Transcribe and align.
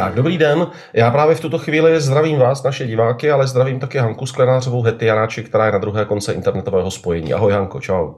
Tak, 0.00 0.14
dobrý 0.14 0.38
den. 0.38 0.66
Já 0.92 1.10
právě 1.10 1.34
v 1.34 1.40
tuto 1.40 1.58
chvíli 1.58 2.00
zdravím 2.00 2.38
vás, 2.38 2.62
naše 2.62 2.86
diváky, 2.86 3.30
ale 3.30 3.46
zdravím 3.46 3.80
také 3.80 4.00
Hanku 4.00 4.26
Sklenářovou 4.26 4.82
Hety 4.82 5.06
Janáči, 5.06 5.44
která 5.44 5.66
je 5.66 5.72
na 5.72 5.78
druhé 5.78 6.04
konce 6.04 6.32
internetového 6.32 6.90
spojení. 6.90 7.34
Ahoj 7.34 7.52
Hanko, 7.52 7.80
čau. 7.80 8.14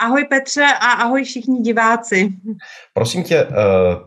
Ahoj 0.00 0.24
Petře 0.24 0.66
a 0.80 0.90
ahoj 0.90 1.24
všichni 1.24 1.60
diváci. 1.60 2.32
Prosím 2.94 3.22
tě, 3.22 3.36
eh, 3.36 3.46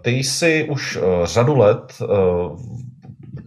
ty 0.02 0.12
jsi 0.12 0.68
už 0.72 0.98
eh, 0.98 1.02
řadu 1.24 1.58
let 1.58 1.94
eh, 2.02 2.06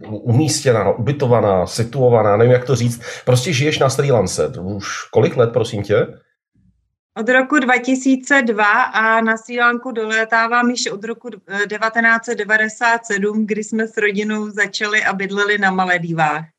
umístěná, 0.07 0.91
ubytovaná, 0.91 1.65
situovaná, 1.65 2.37
nevím 2.37 2.53
jak 2.53 2.65
to 2.65 2.75
říct, 2.75 3.01
prostě 3.25 3.53
žiješ 3.53 3.79
na 3.79 3.89
Sri 3.89 4.11
Lance. 4.11 4.47
Už 4.47 4.87
kolik 5.11 5.37
let, 5.37 5.49
prosím 5.53 5.83
tě? 5.83 6.07
Od 7.17 7.29
roku 7.29 7.59
2002 7.59 8.83
a 8.83 9.21
na 9.21 9.37
Sri 9.37 9.59
Lanku 9.59 9.91
dolétávám 9.91 10.69
již 10.69 10.87
od 10.87 11.03
roku 11.03 11.29
1997, 11.29 13.47
kdy 13.47 13.63
jsme 13.63 13.87
s 13.87 13.97
rodinou 13.97 14.49
začali 14.49 15.03
a 15.03 15.13
bydleli 15.13 15.57
na 15.57 15.71
Maledivách. 15.71 16.52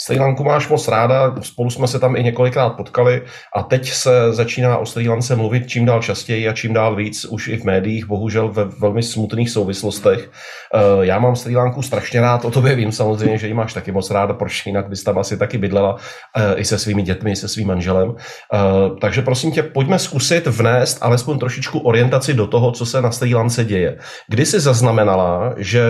Sri 0.00 0.18
Lanku 0.18 0.44
máš 0.44 0.68
moc 0.68 0.88
ráda, 0.88 1.34
spolu 1.40 1.70
jsme 1.70 1.88
se 1.88 1.98
tam 1.98 2.16
i 2.16 2.24
několikrát 2.24 2.70
potkali 2.70 3.22
a 3.56 3.62
teď 3.62 3.90
se 3.90 4.32
začíná 4.32 4.78
o 4.78 4.86
Sri 4.86 5.08
Lance 5.08 5.36
mluvit 5.36 5.68
čím 5.68 5.84
dál 5.84 6.02
častěji 6.02 6.48
a 6.48 6.52
čím 6.52 6.72
dál 6.72 6.96
víc, 6.96 7.24
už 7.24 7.48
i 7.48 7.56
v 7.56 7.64
médiích, 7.64 8.06
bohužel 8.06 8.48
ve 8.48 8.64
velmi 8.64 9.02
smutných 9.02 9.50
souvislostech. 9.50 10.30
Eh, 10.74 10.78
já 11.00 11.18
mám 11.18 11.36
Sri 11.36 11.56
Lanku 11.56 11.82
strašně 11.82 12.20
rád, 12.20 12.44
o 12.44 12.50
tobě 12.50 12.74
vím 12.74 12.92
samozřejmě, 12.92 13.38
že 13.38 13.46
ji 13.46 13.54
máš 13.54 13.74
taky 13.74 13.92
moc 13.92 14.10
ráda, 14.10 14.34
proč 14.34 14.66
jinak 14.66 14.88
bys 14.88 15.04
tam 15.04 15.18
asi 15.18 15.36
taky 15.36 15.58
bydlela 15.58 15.96
eh, 16.36 16.54
i 16.56 16.64
se 16.64 16.78
svými 16.78 17.02
dětmi, 17.02 17.30
i 17.30 17.36
se 17.36 17.48
svým 17.48 17.68
manželem. 17.68 18.14
Eh, 18.54 18.58
takže 19.00 19.22
prosím 19.22 19.52
tě, 19.52 19.62
pojďme 19.62 19.98
zkusit 19.98 20.46
vnést 20.46 20.98
alespoň 21.00 21.38
trošičku 21.38 21.78
orientaci 21.78 22.34
do 22.34 22.46
toho, 22.46 22.72
co 22.72 22.86
se 22.86 23.02
na 23.02 23.10
Sri 23.10 23.34
Lance 23.34 23.64
děje. 23.64 23.98
Kdy 24.28 24.46
jsi 24.46 24.60
zaznamenala, 24.60 25.54
že 25.56 25.82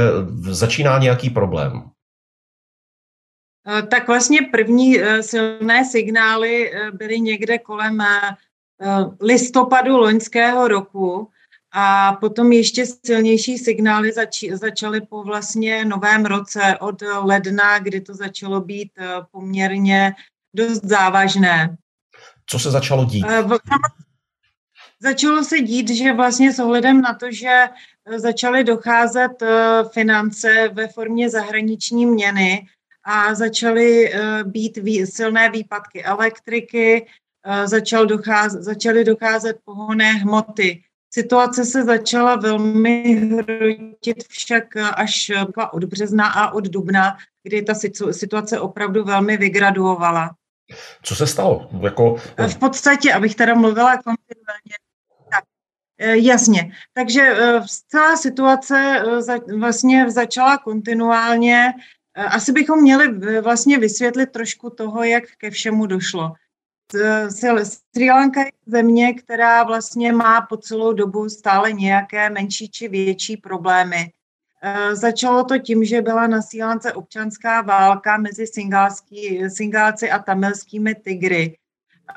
začíná 0.50 0.98
nějaký 0.98 1.30
problém? 1.30 1.95
Eh, 3.68 3.82
tak 3.82 4.08
vlastně 4.08 4.38
první 4.42 5.00
eh, 5.00 5.22
silné 5.22 5.84
signály 5.84 6.72
eh, 6.72 6.90
byly 6.90 7.20
někde 7.20 7.58
kolem 7.58 8.02
listopadu 9.20 9.96
loňského 9.96 10.68
roku 10.68 11.30
a 11.72 12.12
potom 12.12 12.52
ještě 12.52 12.86
silnější 12.86 13.58
signály 13.58 14.12
zač- 14.12 14.50
začaly 14.52 15.00
po 15.00 15.22
vlastně 15.22 15.84
novém 15.84 16.24
roce 16.24 16.76
od 16.80 17.02
ledna, 17.22 17.78
kdy 17.78 18.00
to 18.00 18.14
začalo 18.14 18.60
být 18.60 18.92
poměrně 19.30 20.14
dost 20.54 20.84
závažné. 20.84 21.76
Co 22.46 22.58
se 22.58 22.70
začalo 22.70 23.04
dít? 23.04 23.26
Začalo 25.00 25.44
se 25.44 25.60
dít, 25.60 25.90
že 25.90 26.12
vlastně 26.12 26.52
s 26.52 26.58
ohledem 26.58 27.00
na 27.00 27.14
to, 27.14 27.32
že 27.32 27.68
začaly 28.16 28.64
docházet 28.64 29.42
finance 29.92 30.68
ve 30.72 30.88
formě 30.88 31.30
zahraniční 31.30 32.06
měny, 32.06 32.66
a 33.06 33.34
začaly 33.34 34.14
eh, 34.14 34.44
být 34.44 34.78
silné 35.04 35.50
výpadky 35.50 36.04
elektriky, 36.04 37.06
eh, 37.46 37.68
začal 37.68 38.06
docházet, 38.06 38.62
začaly 38.62 39.04
docházet 39.04 39.56
pohonné 39.64 40.12
hmoty. 40.12 40.82
Situace 41.10 41.64
se 41.64 41.84
začala 41.84 42.36
velmi 42.36 43.14
hrotit 43.14 44.24
však 44.28 44.76
až 44.76 45.32
od 45.72 45.84
března 45.84 46.26
a 46.26 46.50
od 46.50 46.64
dubna, 46.64 47.16
kdy 47.42 47.62
ta 47.62 47.74
situace 48.10 48.60
opravdu 48.60 49.04
velmi 49.04 49.36
vygraduovala. 49.36 50.30
Co 51.02 51.14
se 51.14 51.26
stalo? 51.26 51.68
Jako... 51.80 52.16
V 52.48 52.58
podstatě, 52.58 53.12
abych 53.12 53.34
teda 53.34 53.54
mluvila 53.54 53.96
kontinuálně, 53.96 54.76
tak 55.30 55.44
eh, 55.98 56.16
jasně. 56.16 56.72
Takže 56.92 57.36
celá 57.88 58.16
situace 58.16 59.02
vlastně 59.58 60.10
začala 60.10 60.58
kontinuálně 60.58 61.72
Eh, 61.72 61.95
asi 62.16 62.52
bychom 62.52 62.82
měli 62.82 63.36
eh, 63.36 63.40
vlastně 63.40 63.78
vysvětlit 63.78 64.26
trošku 64.26 64.70
toho, 64.70 65.04
jak 65.04 65.24
ke 65.38 65.50
všemu 65.50 65.86
došlo. 65.86 66.32
Sri 67.94 68.10
Lanka 68.10 68.40
je 68.40 68.52
země, 68.66 69.14
která 69.14 69.64
vlastně 69.64 70.12
má 70.12 70.40
po 70.40 70.56
celou 70.56 70.92
dobu 70.92 71.28
stále 71.28 71.72
nějaké 71.72 72.30
menší 72.30 72.68
či 72.68 72.88
větší 72.88 73.36
problémy. 73.36 74.12
Eh, 74.62 74.96
začalo 74.96 75.44
to 75.44 75.58
tím, 75.58 75.84
že 75.84 76.02
byla 76.02 76.26
na 76.26 76.42
Sri 76.42 76.62
Lance 76.62 76.92
občanská 76.92 77.62
válka 77.62 78.16
mezi 78.16 78.44
Singálci 79.48 80.10
a 80.10 80.18
tamilskými 80.18 80.94
tygry. 80.94 81.58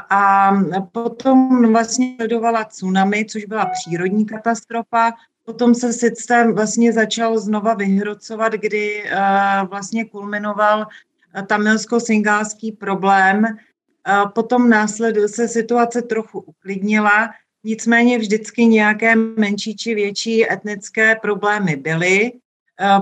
A 0.10 0.52
potom 0.92 1.72
vlastně 1.72 2.16
sledovala 2.16 2.64
tsunami, 2.64 3.26
což 3.26 3.46
byla 3.46 3.66
přírodní 3.66 4.26
katastrofa, 4.26 5.12
Potom 5.50 5.76
se 5.76 5.94
systém 5.94 6.56
vlastně 6.56 6.94
začal 6.94 7.40
znova 7.40 7.74
vyhrocovat, 7.74 8.54
kdy 8.54 9.04
uh, 9.04 9.70
vlastně 9.70 10.06
kulminoval 10.06 10.80
uh, 10.80 11.42
tamilsko-singálský 11.42 12.72
problém. 12.72 13.44
Uh, 13.44 14.30
potom 14.30 14.70
následuje 14.70 15.28
se 15.28 15.48
situace 15.48 16.02
trochu 16.02 16.40
uklidnila, 16.40 17.30
nicméně 17.64 18.18
vždycky 18.18 18.66
nějaké 18.66 19.16
menší 19.16 19.76
či 19.76 19.96
větší 19.96 20.52
etnické 20.52 21.16
problémy 21.16 21.76
byly. 21.76 22.32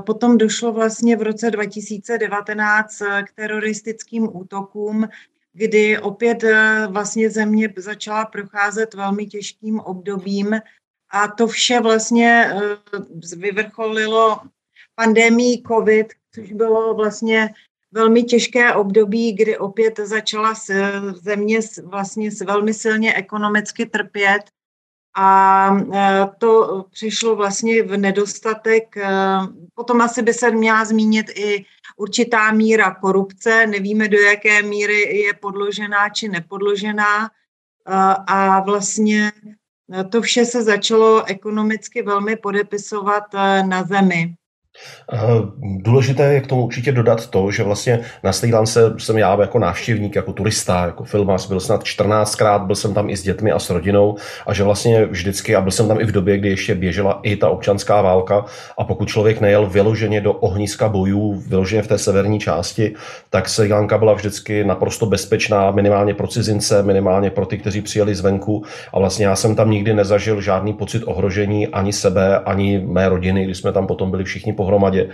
Potom 0.06 0.38
došlo 0.38 0.72
vlastně 0.72 1.16
v 1.16 1.22
roce 1.22 1.52
2019 1.52 2.98
k 3.00 3.32
teroristickým 3.36 4.30
útokům, 4.38 5.08
kdy 5.54 6.00
opět 6.00 6.44
vlastně 6.90 7.30
země 7.30 7.74
začala 7.78 8.26
procházet 8.26 8.94
velmi 8.94 9.26
těžkým 9.26 9.80
obdobím 9.80 10.56
a 11.10 11.28
to 11.28 11.48
vše 11.48 11.80
vlastně 11.80 12.52
eh, 12.54 13.36
vyvrcholilo 13.36 14.40
pandemii 14.96 15.64
COVID, 15.68 16.08
což 16.36 16.54
bylo 16.54 16.94
vlastně 16.94 17.54
velmi 17.92 18.24
těžké 18.24 18.74
období, 18.74 19.34
kdy 19.34 19.58
opět 19.58 20.00
začala 20.00 20.54
země 21.14 21.60
vlastně 21.84 22.30
velmi 22.46 22.74
silně 22.74 23.14
ekonomicky 23.14 23.86
trpět 23.86 24.42
a 25.18 25.70
eh, 25.94 26.28
to 26.38 26.86
přišlo 26.92 27.36
vlastně 27.36 27.84
v 27.84 27.98
nedostatek. 27.98 28.98
Eh, 28.98 29.08
potom 29.74 30.02
asi 30.02 30.22
by 30.22 30.34
se 30.34 30.52
měla 30.52 30.86
zmínit 30.86 31.26
i 31.36 31.66
určitá 31.98 32.52
míra 32.52 32.96
korupce. 32.96 33.68
Nevíme, 33.68 34.08
do 34.08 34.18
jaké 34.18 34.64
míry 34.64 35.18
je 35.18 35.34
podložená 35.34 36.10
či 36.10 36.30
nepodložená. 36.30 37.30
A 38.28 38.60
vlastně 38.60 39.32
to 40.12 40.22
vše 40.22 40.46
se 40.46 40.64
začalo 40.64 41.26
ekonomicky 41.26 42.02
velmi 42.02 42.36
podepisovat 42.36 43.24
eh, 43.34 43.64
na 43.64 43.84
zemi. 43.84 44.36
Důležité 45.78 46.34
je 46.34 46.42
k 46.42 46.48
tomu 46.48 46.66
určitě 46.66 46.92
dodat 46.92 47.30
to, 47.30 47.52
že 47.52 47.64
vlastně 47.64 48.00
na 48.24 48.34
Sri 48.34 48.54
Lance 48.54 48.94
jsem 48.98 49.18
já 49.18 49.42
jako 49.42 49.60
návštěvník, 49.60 50.16
jako 50.16 50.34
turista, 50.34 50.86
jako 50.86 51.04
filmař, 51.04 51.48
byl 51.48 51.60
snad 51.60 51.84
14krát, 51.84 52.66
byl 52.66 52.76
jsem 52.76 52.94
tam 52.94 53.10
i 53.10 53.18
s 53.18 53.24
dětmi 53.24 53.52
a 53.52 53.60
s 53.60 53.70
rodinou 53.70 54.16
a 54.48 54.54
že 54.54 54.64
vlastně 54.64 55.06
vždycky, 55.06 55.56
a 55.56 55.62
byl 55.62 55.72
jsem 55.72 55.88
tam 55.88 56.00
i 56.00 56.06
v 56.06 56.12
době, 56.12 56.38
kdy 56.38 56.50
ještě 56.50 56.76
běžela 56.76 57.20
i 57.24 57.36
ta 57.36 57.50
občanská 57.50 58.02
válka 58.02 58.46
a 58.78 58.84
pokud 58.84 59.08
člověk 59.08 59.42
nejel 59.42 59.66
vyloženě 59.66 60.22
do 60.22 60.34
ohniska 60.34 60.90
bojů, 60.90 61.44
vyloženě 61.48 61.82
v 61.82 61.88
té 61.88 61.98
severní 61.98 62.40
části, 62.40 62.94
tak 63.30 63.50
Sri 63.50 63.74
Lanka 63.74 63.98
byla 63.98 64.14
vždycky 64.14 64.64
naprosto 64.64 65.06
bezpečná, 65.06 65.72
minimálně 65.72 66.14
pro 66.14 66.28
cizince, 66.28 66.84
minimálně 66.84 67.30
pro 67.30 67.46
ty, 67.46 67.58
kteří 67.58 67.82
přijeli 67.82 68.16
zvenku. 68.16 68.64
A 68.94 69.00
vlastně 69.00 69.26
já 69.26 69.36
jsem 69.36 69.56
tam 69.56 69.72
nikdy 69.72 69.94
nezažil 69.94 70.42
žádný 70.42 70.74
pocit 70.74 71.04
ohrožení 71.04 71.68
ani 71.68 71.94
sebe, 71.94 72.40
ani 72.40 72.80
mé 72.80 73.10
rodiny, 73.10 73.46
když 73.46 73.58
jsme 73.58 73.72
tam 73.72 73.88
potom 73.88 74.12
byli 74.12 74.24
všichni 74.24 74.54
po 74.54 74.67
pohromadě. 74.68 75.10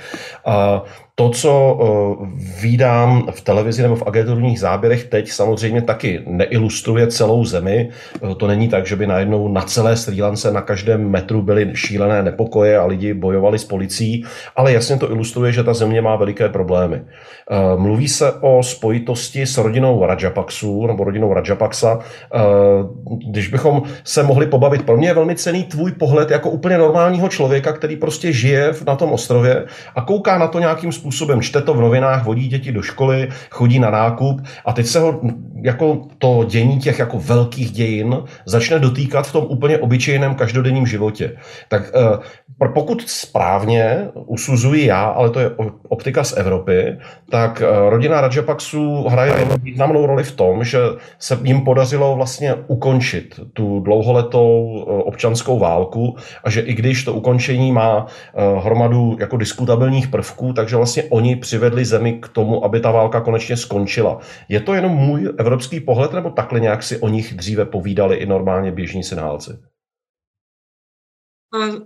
A 0.45 0.83
to, 1.15 1.29
co 1.29 1.73
uh, 1.73 2.27
výdám 2.61 3.27
v 3.31 3.41
televizi 3.41 3.81
nebo 3.81 3.95
v 3.95 4.07
agenturních 4.07 4.59
záběrech 4.59 5.03
teď 5.03 5.31
samozřejmě 5.31 5.81
taky 5.81 6.23
neilustruje 6.27 7.07
celou 7.07 7.45
zemi. 7.45 7.89
Uh, 8.21 8.33
to 8.33 8.47
není 8.47 8.67
tak, 8.67 8.85
že 8.85 8.95
by 8.95 9.07
najednou 9.07 9.47
na 9.47 9.61
celé 9.61 9.97
Sri 9.97 10.21
Lance 10.21 10.51
na 10.51 10.61
každém 10.61 11.09
metru 11.09 11.41
byly 11.41 11.71
šílené 11.73 12.23
nepokoje 12.23 12.77
a 12.77 12.85
lidi 12.85 13.13
bojovali 13.13 13.59
s 13.59 13.65
policií, 13.65 14.25
ale 14.55 14.73
jasně 14.73 14.97
to 14.97 15.11
ilustruje, 15.11 15.51
že 15.51 15.63
ta 15.63 15.73
země 15.73 16.01
má 16.01 16.15
veliké 16.15 16.49
problémy. 16.49 16.95
Uh, 16.95 17.81
mluví 17.81 18.07
se 18.07 18.31
o 18.31 18.63
spojitosti 18.63 19.45
s 19.45 19.57
rodinou 19.57 20.05
Rajapaksu 20.05 20.87
nebo 20.87 21.03
rodinou 21.03 21.33
Rajapaksa. 21.33 21.99
Když 23.29 23.47
bychom 23.47 23.81
se 24.03 24.23
mohli 24.23 24.45
pobavit, 24.45 24.85
pro 24.85 24.97
mě 24.97 25.07
je 25.07 25.13
velmi 25.13 25.35
cený 25.35 25.63
tvůj 25.63 25.91
pohled 25.91 26.31
jako 26.31 26.49
úplně 26.49 26.77
normálního 26.77 27.29
člověka, 27.29 27.73
který 27.73 27.95
prostě 27.95 28.33
žije 28.33 28.73
na 28.87 28.95
tom 28.95 29.11
ostrově 29.11 29.65
a 29.95 30.01
kouká 30.01 30.37
na 30.37 30.47
to 30.47 30.59
nějakým 30.59 30.91
způsobem, 30.91 31.02
čte 31.41 31.61
to 31.61 31.73
v 31.73 31.81
novinách, 31.81 32.25
vodí 32.25 32.47
děti 32.47 32.71
do 32.71 32.81
školy, 32.81 33.29
chodí 33.49 33.79
na 33.79 33.89
nákup 33.89 34.41
a 34.65 34.73
teď 34.73 34.85
se 34.85 34.99
ho 34.99 35.21
jako 35.63 36.01
to 36.17 36.43
dění 36.47 36.79
těch 36.79 36.99
jako 36.99 37.19
velkých 37.19 37.71
dějin 37.71 38.17
začne 38.45 38.79
dotýkat 38.79 39.27
v 39.27 39.31
tom 39.31 39.45
úplně 39.49 39.77
obyčejném 39.77 40.35
každodenním 40.35 40.87
životě. 40.87 41.35
Tak 41.69 41.91
eh, 41.95 42.67
pokud 42.73 43.03
správně 43.09 44.07
usuzuji 44.13 44.85
já, 44.85 45.03
ale 45.03 45.29
to 45.29 45.39
je 45.39 45.51
optika 45.89 46.23
z 46.23 46.37
Evropy, 46.37 46.97
tak 47.29 47.61
eh, 47.61 47.89
rodina 47.89 48.21
Rajapaksu 48.21 49.03
hraje 49.03 49.33
významnou 49.61 50.05
roli 50.05 50.23
v 50.23 50.35
tom, 50.35 50.63
že 50.63 50.79
se 51.19 51.39
jim 51.43 51.61
podařilo 51.61 52.15
vlastně 52.15 52.55
ukončit 52.67 53.39
tu 53.53 53.79
dlouholetou 53.79 54.83
občanskou 55.05 55.59
válku 55.59 56.15
a 56.43 56.49
že 56.49 56.61
i 56.61 56.73
když 56.73 57.03
to 57.03 57.13
ukončení 57.13 57.71
má 57.71 58.05
hromadu 58.63 59.17
jako 59.19 59.37
diskutabilních 59.37 60.07
prvků, 60.07 60.53
takže 60.53 60.75
vlastně 60.75 61.03
oni 61.03 61.35
přivedli 61.35 61.85
zemi 61.85 62.13
k 62.13 62.27
tomu, 62.27 62.65
aby 62.65 62.79
ta 62.79 62.91
válka 62.91 63.21
konečně 63.21 63.57
skončila. 63.57 64.19
Je 64.49 64.59
to 64.59 64.73
jenom 64.73 64.91
můj 64.91 65.29
evropský 65.37 65.52
pohled, 65.85 66.13
nebo 66.13 66.29
takhle 66.29 66.59
nějak 66.59 66.83
si 66.83 66.99
o 66.99 67.09
nich 67.09 67.33
dříve 67.33 67.65
povídali 67.65 68.15
i 68.15 68.25
normálně 68.25 68.71
běžní 68.71 69.03
synálci? 69.03 69.51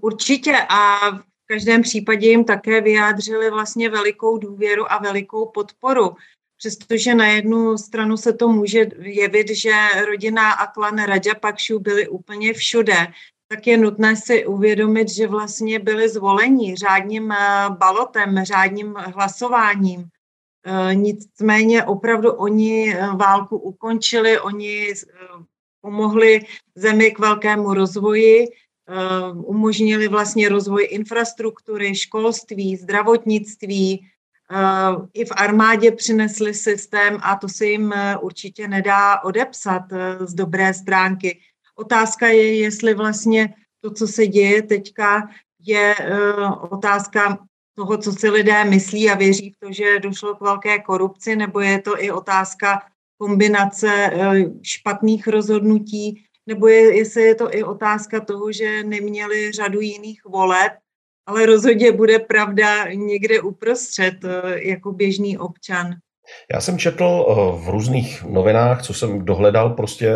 Určitě 0.01 0.53
a 0.69 1.11
v 1.11 1.23
každém 1.47 1.81
případě 1.81 2.27
jim 2.27 2.43
také 2.43 2.81
vyjádřili 2.81 3.51
vlastně 3.51 3.89
velikou 3.89 4.37
důvěru 4.37 4.91
a 4.91 4.97
velikou 4.97 5.45
podporu. 5.45 6.15
Přestože 6.57 7.15
na 7.15 7.27
jednu 7.27 7.77
stranu 7.77 8.17
se 8.17 8.33
to 8.33 8.47
může 8.47 8.85
jevit, 8.99 9.49
že 9.49 9.71
rodina 10.05 10.51
a 10.51 10.67
klan 10.67 10.97
Rajapakšu 10.97 11.79
byli 11.79 12.07
úplně 12.07 12.53
všude, 12.53 13.07
tak 13.47 13.67
je 13.67 13.77
nutné 13.77 14.15
si 14.15 14.45
uvědomit, 14.45 15.09
že 15.09 15.27
vlastně 15.27 15.79
byli 15.79 16.09
zvoleni 16.09 16.75
řádním 16.75 17.31
eh, 17.31 17.69
balotem, 17.69 18.45
řádním 18.45 18.93
hlasováním. 18.95 20.09
Eh, 20.69 20.95
nicméně 20.95 21.83
opravdu 21.83 22.31
oni 22.31 22.93
eh, 22.93 23.07
válku 23.15 23.57
ukončili, 23.57 24.39
oni 24.39 24.93
pomohli 25.81 26.41
zemi 26.75 27.11
k 27.11 27.19
velkému 27.19 27.73
rozvoji, 27.73 28.47
umožnili 29.35 30.07
vlastně 30.07 30.49
rozvoj 30.49 30.87
infrastruktury, 30.91 31.95
školství, 31.95 32.75
zdravotnictví, 32.75 34.07
i 35.13 35.25
v 35.25 35.31
armádě 35.31 35.91
přinesli 35.91 36.53
systém 36.53 37.19
a 37.23 37.35
to 37.35 37.49
se 37.49 37.65
jim 37.65 37.93
určitě 38.21 38.67
nedá 38.67 39.23
odepsat 39.23 39.83
z 40.19 40.33
dobré 40.33 40.73
stránky. 40.73 41.39
Otázka 41.75 42.27
je, 42.27 42.55
jestli 42.55 42.93
vlastně 42.93 43.53
to, 43.81 43.91
co 43.91 44.07
se 44.07 44.27
děje 44.27 44.61
teďka, 44.61 45.29
je 45.59 45.95
otázka 46.69 47.39
toho, 47.77 47.97
co 47.97 48.11
si 48.11 48.29
lidé 48.29 48.65
myslí 48.65 49.09
a 49.09 49.15
věří 49.15 49.51
v 49.51 49.59
to, 49.59 49.71
že 49.71 49.99
došlo 49.99 50.35
k 50.35 50.41
velké 50.41 50.79
korupci, 50.79 51.35
nebo 51.35 51.59
je 51.59 51.81
to 51.81 52.03
i 52.03 52.11
otázka 52.11 52.81
kombinace 53.17 54.11
uh, 54.13 54.35
špatných 54.61 55.27
rozhodnutí, 55.27 56.23
nebo 56.47 56.67
je, 56.67 56.97
jestli 56.97 57.23
je 57.23 57.35
to 57.35 57.55
i 57.55 57.63
otázka 57.63 58.19
toho, 58.19 58.51
že 58.51 58.83
neměli 58.83 59.51
řadu 59.51 59.81
jiných 59.81 60.25
voleb, 60.25 60.71
ale 61.25 61.45
rozhodně 61.45 61.91
bude 61.91 62.19
pravda 62.19 62.93
někde 62.93 63.41
uprostřed 63.41 64.23
uh, 64.23 64.51
jako 64.51 64.91
běžný 64.91 65.37
občan. 65.37 65.95
Já 66.53 66.61
jsem 66.61 66.77
četl 66.77 67.25
eh, 67.29 67.33
v 67.65 67.69
různých 67.69 68.25
novinách, 68.29 68.81
co 68.81 68.93
jsem 68.93 69.25
dohledal 69.25 69.69
prostě 69.69 70.13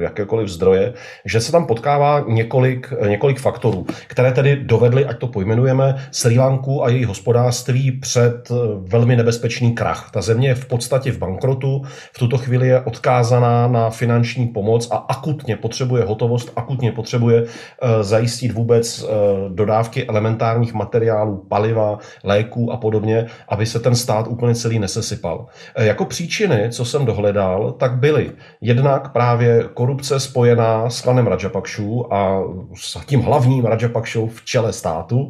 jakékoliv 0.00 0.48
zdroje, 0.48 0.94
že 1.24 1.40
se 1.40 1.52
tam 1.52 1.66
potkává 1.66 2.24
několik, 2.28 2.92
několik 3.08 3.40
faktorů, 3.40 3.86
které 4.06 4.32
tedy 4.32 4.56
dovedly, 4.56 5.06
ať 5.06 5.18
to 5.18 5.26
pojmenujeme, 5.26 6.08
Sri 6.10 6.38
Lanku 6.38 6.84
a 6.84 6.88
její 6.88 7.04
hospodářství 7.04 7.92
před 7.92 8.50
eh, 8.50 8.54
velmi 8.78 9.16
nebezpečný 9.16 9.72
krach. 9.72 10.10
Ta 10.12 10.22
země 10.22 10.48
je 10.48 10.54
v 10.54 10.66
podstatě 10.66 11.12
v 11.12 11.18
bankrotu, 11.18 11.82
v 12.12 12.18
tuto 12.18 12.38
chvíli 12.38 12.68
je 12.68 12.80
odkázaná 12.80 13.68
na 13.68 13.90
finanční 13.90 14.46
pomoc 14.46 14.88
a 14.90 14.96
akutně 14.96 15.56
potřebuje 15.56 16.04
hotovost, 16.04 16.52
akutně 16.56 16.92
potřebuje 16.92 17.42
eh, 17.42 18.04
zajistit 18.04 18.52
vůbec 18.52 19.06
dodávky 19.48 20.06
elementárních 20.06 20.74
materiálů, 20.74 21.46
paliva, 21.48 21.98
léků 22.24 22.72
a 22.72 22.76
podobně, 22.76 23.26
aby 23.48 23.66
se 23.66 23.80
ten 23.80 23.94
stát 23.94 24.26
úplně 24.28 24.54
celý 24.54 24.78
nesesypal 24.78 25.35
zmiňoval. 25.36 25.46
E, 25.74 25.86
jako 25.86 26.04
příčiny, 26.04 26.68
co 26.70 26.84
jsem 26.84 27.04
dohledal, 27.04 27.72
tak 27.72 27.98
byly 27.98 28.32
jednak 28.60 29.12
právě 29.12 29.64
korupce 29.74 30.20
spojená 30.20 30.90
s 30.90 31.00
klanem 31.00 31.26
Rajapakšů 31.26 32.14
a 32.14 32.42
s 32.74 32.98
tím 33.06 33.20
hlavním 33.20 33.64
Rajapakšou 33.64 34.28
v 34.28 34.44
čele 34.44 34.72
státu. 34.72 35.28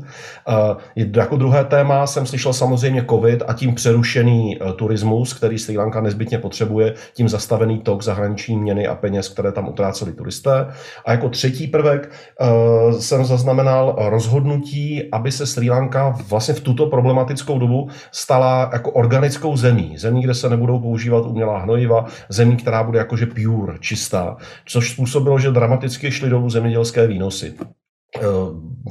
E, 0.96 1.06
jako 1.16 1.36
druhé 1.36 1.64
téma 1.64 2.06
jsem 2.06 2.26
slyšel 2.26 2.52
samozřejmě 2.52 3.04
covid 3.10 3.42
a 3.46 3.52
tím 3.52 3.74
přerušený 3.74 4.58
e, 4.62 4.72
turismus, 4.72 5.34
který 5.34 5.58
Sri 5.58 5.78
Lanka 5.78 6.00
nezbytně 6.00 6.38
potřebuje, 6.38 6.94
tím 7.14 7.28
zastavený 7.28 7.78
tok 7.78 8.02
zahraniční 8.02 8.56
měny 8.56 8.86
a 8.86 8.94
peněz, 8.94 9.28
které 9.28 9.52
tam 9.52 9.68
utráceli 9.68 10.12
turisté. 10.12 10.66
A 11.04 11.12
jako 11.12 11.28
třetí 11.28 11.66
prvek 11.66 12.10
jsem 12.98 13.24
zaznamenal 13.24 13.96
rozhodnutí, 13.98 15.08
aby 15.12 15.32
se 15.32 15.46
Sri 15.46 15.70
Lanka 15.70 16.14
vlastně 16.28 16.54
v 16.54 16.60
tuto 16.60 16.86
problematickou 16.86 17.58
dobu 17.58 17.88
stala 18.12 18.70
jako 18.72 18.90
organickou 18.90 19.56
zemí 19.56 19.95
zemí, 19.98 20.22
kde 20.22 20.34
se 20.34 20.48
nebudou 20.48 20.80
používat 20.80 21.26
umělá 21.26 21.58
hnojiva, 21.58 22.06
zemí, 22.28 22.56
která 22.56 22.82
bude 22.82 22.98
jakože 22.98 23.26
pure, 23.26 23.78
čistá, 23.80 24.36
což 24.66 24.92
způsobilo, 24.92 25.38
že 25.38 25.50
dramaticky 25.50 26.12
šly 26.12 26.30
dolů 26.30 26.50
zemědělské 26.50 27.06
výnosy. 27.06 27.54
Eh, 28.16 28.20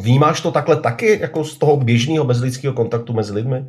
vnímáš 0.01 0.41
to 0.41 0.51
takhle 0.51 0.81
taky, 0.81 1.19
jako 1.21 1.43
z 1.43 1.57
toho 1.57 1.77
běžného 1.77 2.25
bezlidského 2.25 2.73
kontaktu 2.73 3.13
mezi 3.13 3.33
lidmi? 3.33 3.65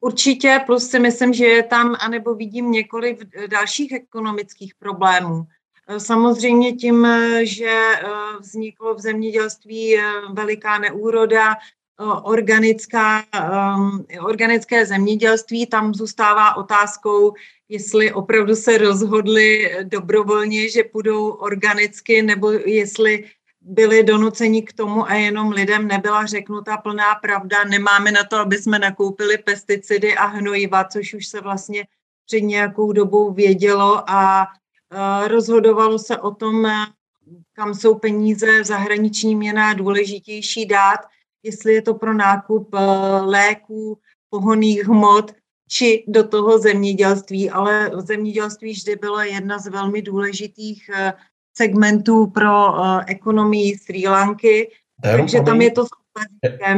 Určitě, 0.00 0.60
plus 0.66 0.90
si 0.90 0.98
myslím, 0.98 1.34
že 1.34 1.46
je 1.46 1.62
tam, 1.62 1.96
anebo 2.00 2.34
vidím 2.34 2.70
několik 2.70 3.24
dalších 3.50 3.92
ekonomických 3.92 4.74
problémů. 4.74 5.42
Eh, 5.88 6.00
samozřejmě 6.00 6.72
tím, 6.72 7.04
eh, 7.04 7.46
že 7.46 7.82
vzniklo 8.40 8.94
v 8.94 9.00
zemědělství 9.00 9.96
veliká 10.32 10.78
neúroda, 10.78 11.54
organická, 12.22 13.24
um, 13.76 14.06
organické 14.20 14.86
zemědělství, 14.86 15.66
tam 15.66 15.94
zůstává 15.94 16.56
otázkou, 16.56 17.32
jestli 17.68 18.12
opravdu 18.12 18.56
se 18.56 18.78
rozhodli 18.78 19.74
dobrovolně, 19.82 20.68
že 20.68 20.84
půjdou 20.84 21.28
organicky, 21.28 22.22
nebo 22.22 22.50
jestli 22.52 23.24
byli 23.60 24.02
donuceni 24.02 24.62
k 24.62 24.72
tomu 24.72 25.10
a 25.10 25.14
jenom 25.14 25.50
lidem 25.50 25.88
nebyla 25.88 26.26
řeknuta 26.26 26.76
plná 26.76 27.14
pravda. 27.14 27.64
Nemáme 27.64 28.12
na 28.12 28.24
to, 28.24 28.36
aby 28.36 28.58
jsme 28.58 28.78
nakoupili 28.78 29.38
pesticidy 29.38 30.14
a 30.14 30.26
hnojiva, 30.26 30.84
což 30.84 31.14
už 31.14 31.26
se 31.26 31.40
vlastně 31.40 31.86
před 32.26 32.40
nějakou 32.40 32.92
dobou 32.92 33.32
vědělo 33.32 34.10
a 34.10 34.46
rozhodovalo 35.26 35.98
se 35.98 36.18
o 36.18 36.30
tom, 36.30 36.66
kam 37.52 37.74
jsou 37.74 37.94
peníze 37.94 38.60
v 38.60 38.66
zahraniční 38.66 39.36
měna 39.36 39.74
důležitější 39.74 40.66
dát 40.66 41.00
jestli 41.42 41.74
je 41.74 41.82
to 41.82 41.94
pro 41.94 42.14
nákup 42.14 42.74
eh, 42.74 42.80
léků, 43.20 43.98
pohoných 44.30 44.84
hmot, 44.84 45.32
či 45.68 46.04
do 46.08 46.28
toho 46.28 46.58
zemědělství, 46.58 47.50
ale 47.50 47.90
zemědělství 47.94 48.72
vždy 48.72 48.96
bylo 48.96 49.20
jedna 49.20 49.58
z 49.58 49.66
velmi 49.66 50.02
důležitých 50.02 50.90
eh, 50.94 51.12
segmentů 51.56 52.26
pro 52.26 52.84
eh, 52.84 53.04
ekonomii 53.06 53.78
Sri 53.78 54.08
Lanky, 54.08 54.70
takže 55.02 55.40
tam 55.40 55.60
je 55.60 55.70
to 55.70 55.86
s 55.86 55.88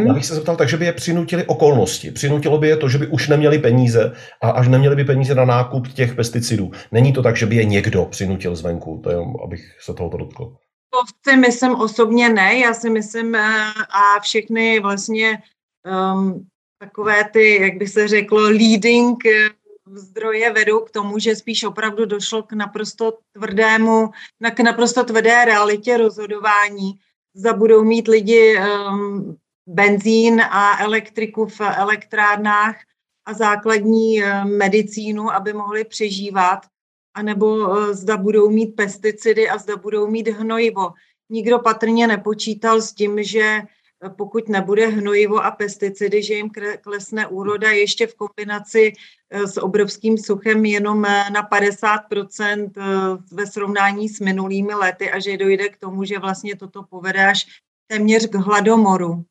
já 0.07 0.15
bych 0.15 0.27
se 0.27 0.35
zeptal, 0.35 0.57
takže 0.57 0.77
by 0.77 0.85
je 0.85 0.93
přinutili 0.93 1.45
okolnosti. 1.45 2.11
Přinutilo 2.11 2.59
by 2.59 2.69
je 2.69 2.77
to, 2.77 2.89
že 2.89 2.99
by 2.99 3.07
už 3.07 3.29
neměli 3.29 3.59
peníze 3.59 4.13
a 4.43 4.51
až 4.51 4.69
neměli 4.69 4.97
by 4.97 5.05
peníze 5.05 5.35
na 5.35 5.45
nákup 5.45 5.89
těch 5.89 6.15
pesticidů. 6.15 6.71
Není 6.93 7.13
to 7.13 7.23
tak, 7.23 7.37
že 7.37 7.47
by 7.47 7.57
je 7.57 7.65
někdo 7.65 8.05
přinutil 8.05 8.57
zvenku, 8.57 9.01
to 9.05 9.11
je, 9.11 9.17
abych 9.45 9.77
se 9.81 9.95
tohoto 9.95 10.17
dotkl. 10.17 10.57
To 10.93 11.31
si 11.31 11.37
myslím 11.37 11.75
osobně 11.75 12.29
ne, 12.29 12.59
já 12.59 12.75
si 12.75 12.91
myslím 12.91 13.35
eh, 13.35 13.73
a 13.91 14.21
všechny 14.21 14.81
vlastně 14.81 15.43
um, 16.15 16.47
takové 16.79 17.25
ty, 17.25 17.63
jak 17.63 17.77
by 17.77 17.87
se 17.87 18.09
řeklo, 18.09 18.41
leading 18.41 19.27
eh, 19.27 19.51
zdroje 19.95 20.53
vedou 20.53 20.81
k 20.81 20.91
tomu, 20.91 21.19
že 21.19 21.37
spíš 21.37 21.65
opravdu 21.65 22.07
došlo 22.07 22.43
k 22.43 22.53
naprosto 22.53 23.19
tvrdému, 23.33 24.11
k 24.55 24.61
naprosto 24.61 25.05
tvrdé 25.05 25.45
realitě 25.45 25.97
rozhodování. 25.97 26.93
Zda 27.37 27.53
budou 27.53 27.85
mít 27.85 28.09
lidi 28.09 28.59
um, 28.59 29.37
benzín 29.69 30.41
a 30.41 30.79
elektriku 30.85 31.47
v 31.47 31.61
elektrárnách 31.61 32.77
a 33.27 33.35
základní 33.35 34.23
um, 34.23 34.57
medicínu, 34.57 35.31
aby 35.31 35.53
mohli 35.53 35.85
přežívat 35.85 36.72
anebo 37.15 37.77
eh, 37.77 37.95
zda 37.95 38.17
budou 38.17 38.51
mít 38.51 38.77
pesticidy 38.77 39.49
a 39.49 39.59
zda 39.59 39.77
budou 39.77 40.07
mít 40.07 40.29
hnojivo. 40.29 40.93
Nikdo 41.31 41.59
patrně 41.59 42.07
nepočítal 42.07 42.81
s 42.81 42.93
tím, 42.93 43.23
že 43.23 43.41
eh, 43.41 44.09
pokud 44.17 44.49
nebude 44.49 44.87
hnojivo 44.87 45.45
a 45.45 45.51
pesticidy, 45.51 46.23
že 46.23 46.35
jim 46.35 46.51
klesne 46.81 47.27
úroda 47.27 47.71
ještě 47.71 48.07
v 48.07 48.15
kombinaci 48.15 48.93
eh, 49.31 49.47
s 49.47 49.57
obrovským 49.57 50.19
suchem 50.19 50.65
jenom 50.65 51.03
na 51.03 51.49
50% 51.49 52.71
ve 53.33 53.47
srovnání 53.47 54.09
s 54.09 54.21
minulými 54.21 54.75
lety 54.75 55.11
a 55.11 55.19
že 55.19 55.37
dojde 55.37 55.69
k 55.69 55.77
tomu, 55.77 56.05
že 56.05 56.19
vlastně 56.19 56.57
toto 56.57 56.83
povede 56.83 57.27
až 57.27 57.47
téměř 57.87 58.27
k 58.27 58.35
hladomoru. 58.35 59.25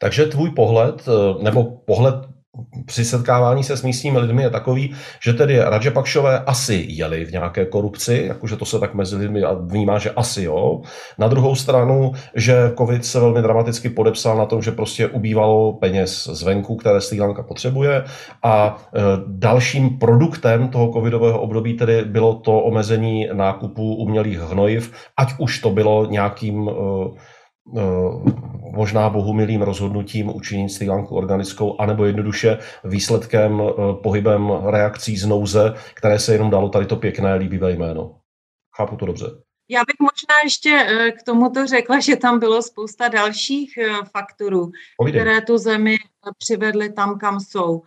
Takže 0.00 0.26
tvůj 0.26 0.50
pohled, 0.50 1.02
nebo 1.42 1.64
pohled 1.64 2.33
při 2.86 3.04
setkávání 3.04 3.64
se 3.64 3.76
s 3.76 3.82
místními 3.82 4.18
lidmi 4.18 4.42
je 4.42 4.50
takový, 4.50 4.94
že 5.24 5.32
tedy 5.32 5.58
Rajapakšové 5.58 6.38
asi 6.38 6.86
jeli 6.88 7.24
v 7.24 7.32
nějaké 7.32 7.66
korupci, 7.66 8.24
jakože 8.28 8.56
to 8.56 8.64
se 8.64 8.78
tak 8.78 8.94
mezi 8.94 9.16
lidmi 9.16 9.42
vnímá, 9.60 9.98
že 9.98 10.10
asi 10.10 10.42
jo. 10.42 10.80
Na 11.18 11.28
druhou 11.28 11.54
stranu, 11.54 12.12
že 12.34 12.72
covid 12.78 13.04
se 13.04 13.20
velmi 13.20 13.42
dramaticky 13.42 13.88
podepsal 13.88 14.36
na 14.36 14.46
tom, 14.46 14.62
že 14.62 14.70
prostě 14.70 15.06
ubývalo 15.06 15.72
peněz 15.72 16.24
zvenku, 16.32 16.76
které 16.76 17.00
Sri 17.00 17.20
Lanka 17.20 17.42
potřebuje 17.42 18.04
a 18.42 18.76
e, 18.94 19.00
dalším 19.26 19.98
produktem 19.98 20.68
toho 20.68 20.92
covidového 20.92 21.40
období 21.40 21.74
tedy 21.74 22.04
bylo 22.04 22.34
to 22.34 22.60
omezení 22.60 23.28
nákupu 23.32 23.94
umělých 23.94 24.38
hnojiv, 24.40 24.92
ať 25.16 25.28
už 25.38 25.58
to 25.58 25.70
bylo 25.70 26.06
nějakým 26.06 26.68
e, 26.68 26.72
možná 28.74 29.10
bohumilým 29.10 29.62
rozhodnutím 29.62 30.36
učinit 30.36 30.68
Sri 30.68 30.88
Lanku 30.88 31.16
organickou, 31.16 31.80
anebo 31.80 32.04
jednoduše 32.04 32.58
výsledkem, 32.84 33.62
eh, 33.62 33.72
pohybem 34.02 34.52
reakcí 34.66 35.16
z 35.16 35.26
nouze, 35.26 35.74
které 35.94 36.18
se 36.18 36.32
jenom 36.32 36.50
dalo 36.50 36.68
tady 36.68 36.86
to 36.86 36.96
pěkné, 36.96 37.34
líbivé 37.34 37.72
jméno. 37.72 38.16
Chápu 38.76 38.96
to 38.96 39.06
dobře. 39.06 39.26
Já 39.68 39.80
bych 39.80 39.96
možná 40.00 40.34
ještě 40.44 40.86
eh, 40.88 41.12
k 41.12 41.22
tomuto 41.22 41.66
řekla, 41.66 42.00
že 42.00 42.16
tam 42.16 42.38
bylo 42.38 42.62
spousta 42.62 43.08
dalších 43.08 43.78
faktorů, 44.12 44.70
Povídej. 44.96 45.20
které 45.20 45.40
tu 45.40 45.58
zemi 45.58 45.96
přivedly 46.38 46.92
tam, 46.92 47.18
kam 47.18 47.40
jsou. 47.40 47.82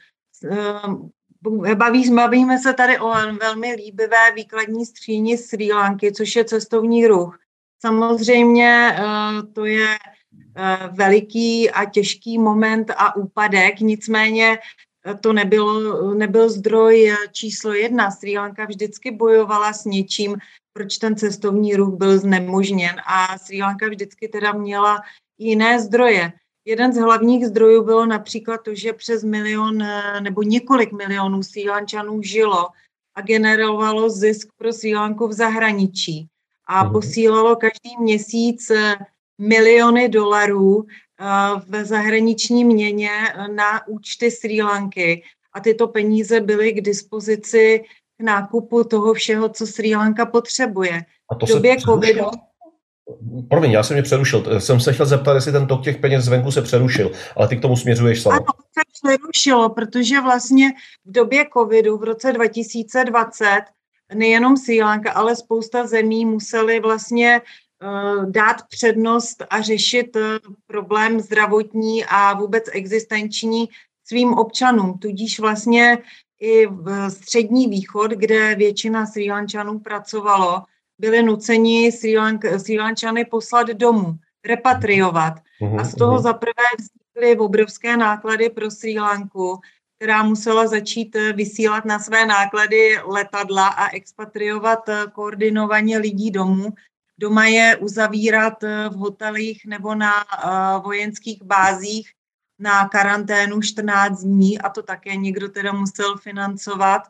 Baví, 1.76 2.14
bavíme 2.14 2.60
se 2.60 2.74
tady 2.74 3.00
o 3.00 3.10
velmi 3.40 3.74
líbivé 3.74 4.32
výkladní 4.36 4.86
skříni 4.86 5.38
Sri 5.38 5.74
Lanky, 5.74 6.12
což 6.12 6.36
je 6.36 6.46
cestovní 6.46 7.08
ruch. 7.08 7.40
Samozřejmě 7.80 8.92
eh, 8.92 9.04
to 9.54 9.66
je 9.66 9.88
eh, 10.56 10.90
veliký 10.92 11.72
a 11.72 11.86
těžký 11.86 12.38
moment 12.38 12.92
a 12.98 13.16
úpadek, 13.16 13.80
nicméně 13.80 14.58
eh, 15.06 15.16
to 15.16 15.34
nebylo, 15.34 16.14
nebyl 16.14 16.50
zdroj 16.50 17.16
číslo 17.32 17.74
jedna. 17.74 18.12
Sri 18.12 18.38
Lanka 18.38 18.66
vždycky 18.66 19.12
bojovala 19.12 19.74
s 19.74 19.86
něčím, 19.86 20.38
proč 20.74 20.98
ten 20.98 21.16
cestovní 21.16 21.76
ruch 21.76 21.94
byl 21.94 22.20
znemožněn 22.20 22.96
a 23.08 23.38
Sri 23.38 23.62
Lanka 23.62 23.88
vždycky 23.88 24.28
teda 24.28 24.52
měla 24.52 25.02
jiné 25.38 25.80
zdroje. 25.80 26.34
Jeden 26.66 26.94
z 26.94 26.98
hlavních 26.98 27.46
zdrojů 27.46 27.84
bylo 27.84 28.06
například 28.06 28.58
to, 28.58 28.76
že 28.76 28.94
přes 28.94 29.24
milion 29.24 29.84
nebo 30.20 30.44
několik 30.44 30.92
milionů 30.92 31.44
Sri 31.44 31.70
Lančanů 31.70 32.22
žilo 32.22 32.68
a 33.16 33.22
generovalo 33.22 34.10
zisk 34.10 34.48
pro 34.58 34.74
Sri 34.74 34.96
Lanku 34.96 35.28
v 35.28 35.34
zahraničí 35.34 36.30
a 36.68 36.84
mhm. 36.84 36.92
posílalo 36.94 37.56
každý 37.56 37.98
měsíc 38.00 38.70
eh, 38.70 38.96
miliony 39.42 40.10
dolarů 40.10 40.86
eh, 40.86 41.26
v 41.68 41.86
zahraniční 41.86 42.66
měně 42.66 43.10
eh, 43.12 43.48
na 43.48 43.88
účty 43.88 44.32
Sri 44.32 44.62
Lanky 44.62 45.24
a 45.54 45.60
tyto 45.60 45.88
peníze 45.88 46.42
byly 46.42 46.74
k 46.74 46.82
dispozici 46.82 47.84
k 48.18 48.24
nákupu 48.24 48.84
toho 48.84 49.14
všeho, 49.14 49.50
co 49.50 49.68
Sri 49.68 49.96
Lanka 49.96 50.26
potřebuje. 50.26 51.02
A 51.32 51.36
to 51.36 51.46
v 51.46 51.50
době 51.50 51.78
covidu... 51.78 52.26
Promiň, 53.50 53.72
já 53.72 53.84
jsem 53.84 53.96
mě 53.96 54.04
přerušil. 54.04 54.60
Jsem 54.60 54.80
se 54.80 54.94
chtěl 54.94 55.06
zeptat, 55.06 55.34
jestli 55.34 55.52
ten 55.52 55.68
tok 55.68 55.84
těch 55.84 55.98
peněz 55.98 56.26
zvenku 56.26 56.52
se 56.52 56.62
přerušil, 56.62 57.12
ale 57.36 57.48
ty 57.48 57.58
k 57.58 57.62
tomu 57.62 57.78
směřuješ 57.78 58.22
sama. 58.22 58.36
Ano, 58.36 58.46
se 58.46 58.82
přerušilo, 58.94 59.70
protože 59.70 60.22
vlastně 60.22 60.70
v 61.06 61.12
době 61.12 61.46
covidu 61.54 61.98
v 61.98 62.04
roce 62.04 62.34
2020 62.34 63.62
nejenom 64.14 64.58
Sri 64.58 64.84
Lanka, 64.84 65.12
ale 65.12 65.36
spousta 65.36 65.88
zemí 65.88 66.26
museli 66.26 66.80
vlastně 66.80 67.42
uh, 67.42 68.32
dát 68.32 68.58
přednost 68.70 69.44
a 69.50 69.62
řešit 69.62 70.16
uh, 70.16 70.22
problém 70.68 71.20
zdravotní 71.20 72.06
a 72.06 72.34
vůbec 72.34 72.64
existenční 72.72 73.70
svým 74.08 74.34
občanům. 74.34 74.98
Tudíž 74.98 75.40
vlastně 75.40 75.98
i 76.40 76.68
v 76.68 77.10
střední 77.10 77.68
východ, 77.68 78.12
kde 78.12 78.56
většina 78.56 79.06
Sri 79.06 79.32
Lančanů 79.32 79.80
pracovalo, 79.80 80.64
byli 81.00 81.24
nuceni 81.24 81.92
Sri, 81.92 82.18
Lank, 82.18 82.46
Sri 82.58 82.80
Lančany 82.80 83.26
poslat 83.26 83.68
domů, 83.68 84.14
repatriovat. 84.46 85.34
Mhm, 85.62 85.80
a 85.80 85.84
z 85.84 85.96
toho 85.96 86.14
mhm. 86.14 86.22
zaprvé 86.22 86.64
vznikly 86.80 87.38
obrovské 87.38 87.98
náklady 87.98 88.50
pro 88.50 88.72
Sri 88.72 89.00
Lanku, 89.00 89.60
která 89.98 90.24
musela 90.24 90.68
začít 90.68 91.16
eh, 91.16 91.34
vysílat 91.34 91.86
na 91.86 92.00
své 92.00 92.26
náklady 92.26 92.98
letadla 93.06 93.68
a 93.68 93.90
expatriovat 93.90 94.90
eh, 94.90 95.04
koordinovaně 95.14 95.98
lidí 95.98 96.32
domů. 96.32 96.70
Doma 97.20 97.46
je 97.46 97.76
uzavírat 97.76 98.64
eh, 98.64 98.90
v 98.90 98.94
hotelích 98.94 99.66
nebo 99.66 99.96
na 99.96 100.14
vojenských 100.84 101.44
bázích 101.44 102.12
na 102.60 102.90
karanténu 102.90 103.62
14 103.62 104.24
dní 104.24 104.60
a 104.60 104.70
to 104.70 104.84
také 104.84 105.16
někdo 105.16 105.50
teda 105.50 105.72
musel 105.72 106.18
financovat. 106.18 107.02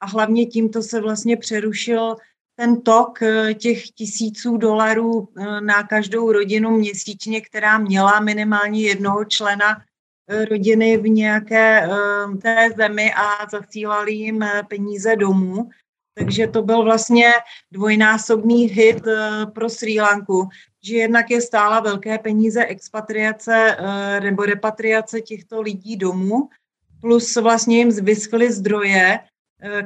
A 0.00 0.06
hlavně 0.06 0.46
tímto 0.46 0.82
se 0.82 1.00
vlastně 1.00 1.36
přerušil 1.36 2.16
ten 2.56 2.82
tok 2.82 3.18
těch 3.54 3.90
tisíců 3.90 4.56
dolarů 4.56 5.28
na 5.60 5.82
každou 5.82 6.32
rodinu 6.32 6.70
měsíčně, 6.70 7.40
která 7.40 7.78
měla 7.78 8.20
minimálně 8.20 8.82
jednoho 8.82 9.24
člena 9.24 9.82
rodiny 10.28 10.96
v 10.96 11.08
nějaké 11.08 11.82
eh, 11.82 12.36
té 12.42 12.68
zemi 12.76 13.12
a 13.16 13.46
zasílali 13.50 14.12
jim 14.12 14.42
eh, 14.42 14.62
peníze 14.68 15.16
domů. 15.16 15.68
Takže 16.18 16.46
to 16.46 16.62
byl 16.62 16.84
vlastně 16.84 17.32
dvojnásobný 17.72 18.64
hit 18.64 19.06
eh, 19.06 19.46
pro 19.46 19.68
Sri 19.68 20.00
Lanku, 20.00 20.48
že 20.84 20.96
jednak 20.96 21.30
je 21.30 21.40
stála 21.40 21.80
velké 21.80 22.18
peníze 22.18 22.64
expatriace 22.64 23.76
nebo 24.22 24.44
repatriace 24.44 25.20
těchto 25.20 25.60
lidí 25.60 25.96
domů, 25.96 26.48
plus 27.00 27.36
vlastně 27.36 27.78
jim 27.78 27.90
zvyskly 27.90 28.52
zdroje 28.52 29.18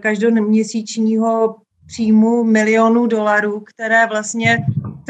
každoměsíčního 0.00 1.56
příjmu 1.86 2.44
milionů 2.44 3.06
dolarů, 3.06 3.60
které 3.60 4.06
vlastně 4.06 4.58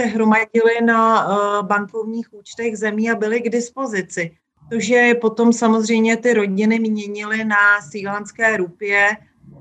se 0.01 0.07
hromadily 0.07 0.81
na 0.85 1.29
bankovních 1.63 2.29
účtech 2.33 2.77
zemí 2.79 3.11
a 3.11 3.15
byly 3.15 3.41
k 3.41 3.49
dispozici. 3.49 4.37
To, 4.71 4.81
že 4.81 5.15
potom 5.21 5.53
samozřejmě 5.53 6.17
ty 6.17 6.35
rodiny 6.35 6.79
měnily 6.79 7.45
na 7.45 7.81
sílanské 7.91 8.57
rupie 8.57 9.09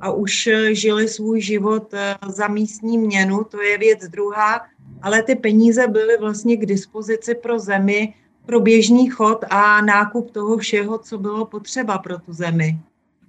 a 0.01 0.11
už 0.11 0.49
žili 0.71 1.07
svůj 1.07 1.41
život 1.41 1.93
eh, 1.93 2.15
za 2.27 2.47
místní 2.47 2.97
měnu, 2.97 3.43
to 3.43 3.61
je 3.61 3.77
věc 3.77 4.07
druhá, 4.07 4.61
ale 5.01 5.23
ty 5.23 5.35
peníze 5.35 5.87
byly 5.87 6.17
vlastně 6.17 6.57
k 6.57 6.65
dispozici 6.65 7.35
pro 7.35 7.59
zemi, 7.59 8.13
pro 8.45 8.59
běžný 8.59 9.09
chod 9.09 9.45
a 9.49 9.81
nákup 9.81 10.31
toho 10.31 10.57
všeho, 10.57 10.97
co 10.97 11.17
bylo 11.17 11.45
potřeba 11.45 11.97
pro 11.97 12.19
tu 12.19 12.33
zemi. 12.33 12.79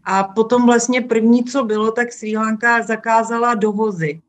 A 0.05 0.25
potom 0.25 0.67
vlastně 0.67 1.01
první, 1.01 1.45
co 1.45 1.65
bylo, 1.65 1.93
tak 1.93 2.13
Sri 2.13 2.37
Lanka 2.37 2.83
zakázala 2.83 3.55
dovozy. 3.55 4.21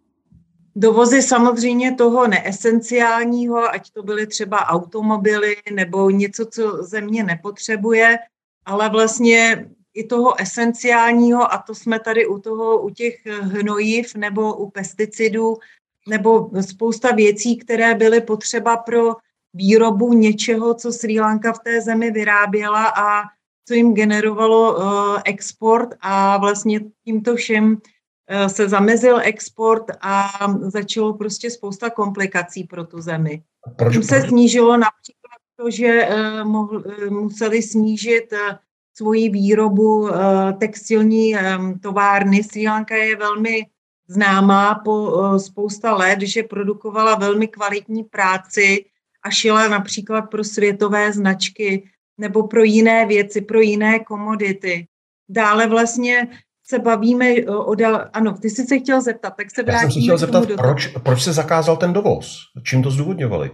Dovozy 0.75 1.21
samozřejmě 1.21 1.95
toho 1.95 2.27
neesenciálního, 2.27 3.73
ať 3.73 3.91
to 3.91 4.03
byly 4.03 4.27
třeba 4.27 4.57
automobily 4.57 5.55
nebo 5.73 6.09
něco, 6.09 6.45
co 6.45 6.83
země 6.83 7.23
nepotřebuje, 7.23 8.17
ale 8.65 8.89
vlastně 8.89 9.69
i 9.93 10.03
toho 10.03 10.41
esenciálního, 10.41 11.53
a 11.53 11.57
to 11.57 11.75
jsme 11.75 11.99
tady 11.99 12.27
u 12.27 12.39
toho, 12.39 12.81
u 12.81 12.89
těch 12.89 13.25
hnojiv 13.25 14.15
nebo 14.15 14.55
u 14.55 14.69
pesticidů, 14.69 15.57
nebo 16.09 16.49
spousta 16.61 17.11
věcí, 17.11 17.57
které 17.57 17.95
byly 17.95 18.21
potřeba 18.21 18.77
pro 18.77 19.15
výrobu 19.53 20.13
něčeho, 20.13 20.73
co 20.73 20.91
Sri 20.91 21.19
Lanka 21.19 21.53
v 21.53 21.59
té 21.59 21.81
zemi 21.81 22.11
vyráběla 22.11 22.85
a 22.87 23.23
co 23.67 23.73
jim 23.73 23.93
generovalo 23.93 24.77
uh, 24.77 25.21
export 25.25 25.89
a 26.01 26.37
vlastně 26.37 26.79
tímto 27.05 27.35
všem 27.35 27.77
Eh, 27.77 28.00
se 28.47 28.69
zamezil 28.69 29.19
export 29.23 29.85
a 30.01 30.29
začalo 30.59 31.13
prostě 31.13 31.49
spousta 31.49 31.89
komplikací 31.89 32.63
pro 32.63 32.83
tu 32.83 33.01
zemi. 33.01 33.43
Proč, 33.75 33.93
Tím 33.93 34.03
se 34.03 34.19
proč? 34.19 34.29
snížilo 34.29 34.77
například 34.77 35.37
to, 35.59 35.71
že 35.71 36.07
uh, 36.07 36.47
mohl, 36.47 36.83
uh, 36.85 37.09
museli 37.09 37.61
snížit 37.61 38.33
svoji 38.97 39.29
výrobu 39.29 40.09
textilní 40.59 41.35
továrny. 41.81 42.43
Sri 42.43 42.67
Lanka 42.67 42.95
je 42.95 43.15
velmi 43.15 43.65
známá 44.07 44.75
po 44.75 45.13
spousta 45.39 45.95
let, 45.95 46.21
že 46.21 46.43
produkovala 46.43 47.15
velmi 47.15 47.47
kvalitní 47.47 48.03
práci 48.03 48.85
a 49.23 49.29
šila 49.29 49.67
například 49.67 50.21
pro 50.21 50.43
světové 50.43 51.13
značky 51.13 51.89
nebo 52.17 52.47
pro 52.47 52.63
jiné 52.63 53.05
věci, 53.05 53.41
pro 53.41 53.59
jiné 53.61 53.99
komodity. 53.99 54.87
Dále 55.29 55.67
vlastně 55.67 56.27
se 56.71 56.79
bavíme 56.79 57.35
o 57.47 57.75
dal... 57.75 58.09
Ano, 58.13 58.37
ty 58.37 58.49
jsi 58.49 58.63
se 58.65 58.79
chtěl 58.79 59.01
zeptat, 59.01 59.33
tak 59.37 59.51
se 59.51 59.63
vrátíme. 59.63 59.83
Já 59.83 59.91
jsem 59.91 59.91
se 59.91 59.99
chtěl 59.99 60.17
zeptat, 60.17 60.43
proč, 60.57 60.87
proč 60.87 61.23
se 61.23 61.33
zakázal 61.33 61.77
ten 61.77 61.93
dovoz? 61.93 62.37
Čím 62.63 62.83
to 62.83 62.91
zdůvodňovali? 62.91 63.51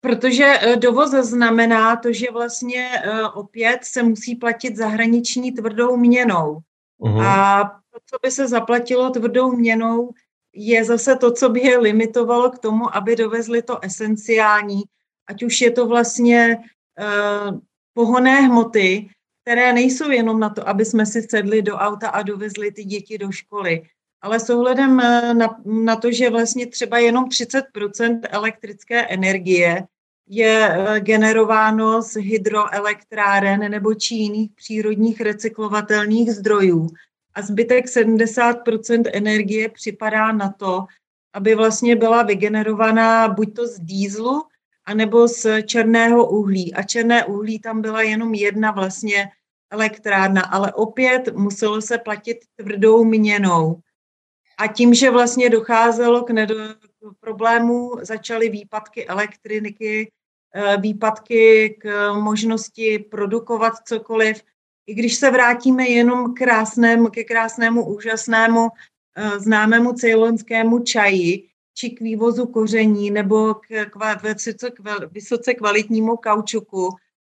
Protože 0.00 0.44
e, 0.44 0.76
dovoz 0.76 1.10
znamená 1.10 1.96
to, 1.96 2.12
že 2.12 2.26
vlastně 2.32 2.88
e, 2.88 3.22
opět 3.22 3.84
se 3.84 4.02
musí 4.02 4.36
platit 4.36 4.76
zahraniční 4.76 5.52
tvrdou 5.52 5.96
měnou. 5.96 6.58
Uh-huh. 7.00 7.22
A 7.24 7.64
to, 7.64 7.98
co 8.06 8.16
by 8.22 8.30
se 8.30 8.48
zaplatilo 8.48 9.10
tvrdou 9.10 9.56
měnou, 9.56 10.12
je 10.52 10.84
zase 10.84 11.16
to, 11.16 11.32
co 11.32 11.48
by 11.48 11.60
je 11.60 11.78
limitovalo 11.78 12.50
k 12.50 12.58
tomu, 12.58 12.96
aby 12.96 13.16
dovezli 13.16 13.62
to 13.62 13.84
esenciální, 13.84 14.82
ať 15.28 15.42
už 15.42 15.60
je 15.60 15.70
to 15.70 15.86
vlastně 15.86 16.56
uh, 16.56 17.58
pohonné 17.94 18.40
hmoty, 18.40 19.08
které 19.46 19.72
nejsou 19.72 20.10
jenom 20.10 20.40
na 20.40 20.50
to, 20.50 20.68
aby 20.68 20.84
jsme 20.84 21.06
si 21.06 21.22
sedli 21.22 21.62
do 21.62 21.76
auta 21.76 22.08
a 22.08 22.22
dovezli 22.22 22.72
ty 22.72 22.84
děti 22.84 23.18
do 23.18 23.32
školy, 23.32 23.82
ale 24.22 24.40
s 24.40 24.50
ohledem 24.50 25.00
eh, 25.00 25.34
na, 25.34 25.60
na 25.64 25.96
to, 25.96 26.12
že 26.12 26.30
vlastně 26.30 26.66
třeba 26.66 26.98
jenom 26.98 27.24
30% 27.24 28.20
elektrické 28.30 29.06
energie 29.06 29.86
je 30.28 30.68
eh, 30.70 31.00
generováno 31.00 32.02
z 32.02 32.16
hydroelektráren 32.16 33.70
nebo 33.70 33.94
či 33.94 34.14
jiných 34.14 34.50
přírodních 34.54 35.20
recyklovatelných 35.20 36.32
zdrojů 36.32 36.88
a 37.34 37.42
zbytek 37.42 37.86
70% 37.86 39.02
energie 39.12 39.68
připadá 39.68 40.32
na 40.32 40.52
to, 40.52 40.84
aby 41.32 41.54
vlastně 41.54 41.96
byla 41.96 42.22
vygenerovaná 42.22 43.28
buď 43.28 43.54
to 43.54 43.66
z 43.66 43.78
dýzlu, 43.80 44.42
anebo 44.86 45.28
z 45.28 45.62
černého 45.62 46.28
uhlí. 46.30 46.74
A 46.74 46.82
černé 46.82 47.24
uhlí 47.24 47.58
tam 47.58 47.82
byla 47.82 48.02
jenom 48.02 48.34
jedna 48.34 48.70
vlastně 48.70 49.28
elektrárna, 49.70 50.42
ale 50.42 50.72
opět 50.72 51.34
muselo 51.34 51.82
se 51.82 51.98
platit 51.98 52.38
tvrdou 52.56 53.04
měnou. 53.04 53.80
A 54.58 54.66
tím, 54.66 54.94
že 54.94 55.10
vlastně 55.10 55.50
docházelo 55.50 56.22
k, 56.22 56.30
nedo- 56.30 56.74
k 56.74 57.20
problému, 57.20 57.92
začaly 58.02 58.48
výpadky 58.48 59.06
elektriniky, 59.06 60.12
eh, 60.54 60.76
výpadky 60.76 61.76
k 61.80 62.12
možnosti 62.12 62.98
produkovat 62.98 63.72
cokoliv. 63.84 64.42
I 64.86 64.94
když 64.94 65.14
se 65.14 65.30
vrátíme 65.30 65.88
jenom 65.88 66.34
krásnému, 66.34 67.08
ke 67.08 67.24
krásnému, 67.24 67.84
úžasnému, 67.94 68.68
eh, 69.16 69.38
známému 69.38 69.92
ceylonskému 69.92 70.78
čaji, 70.78 71.48
či 71.78 71.90
k 71.90 72.00
vývozu 72.00 72.46
koření 72.46 73.10
nebo 73.10 73.54
k, 73.54 73.86
k 73.90 75.12
vysoce 75.12 75.54
kvalitnímu 75.54 76.16
kaučuku, 76.16 76.88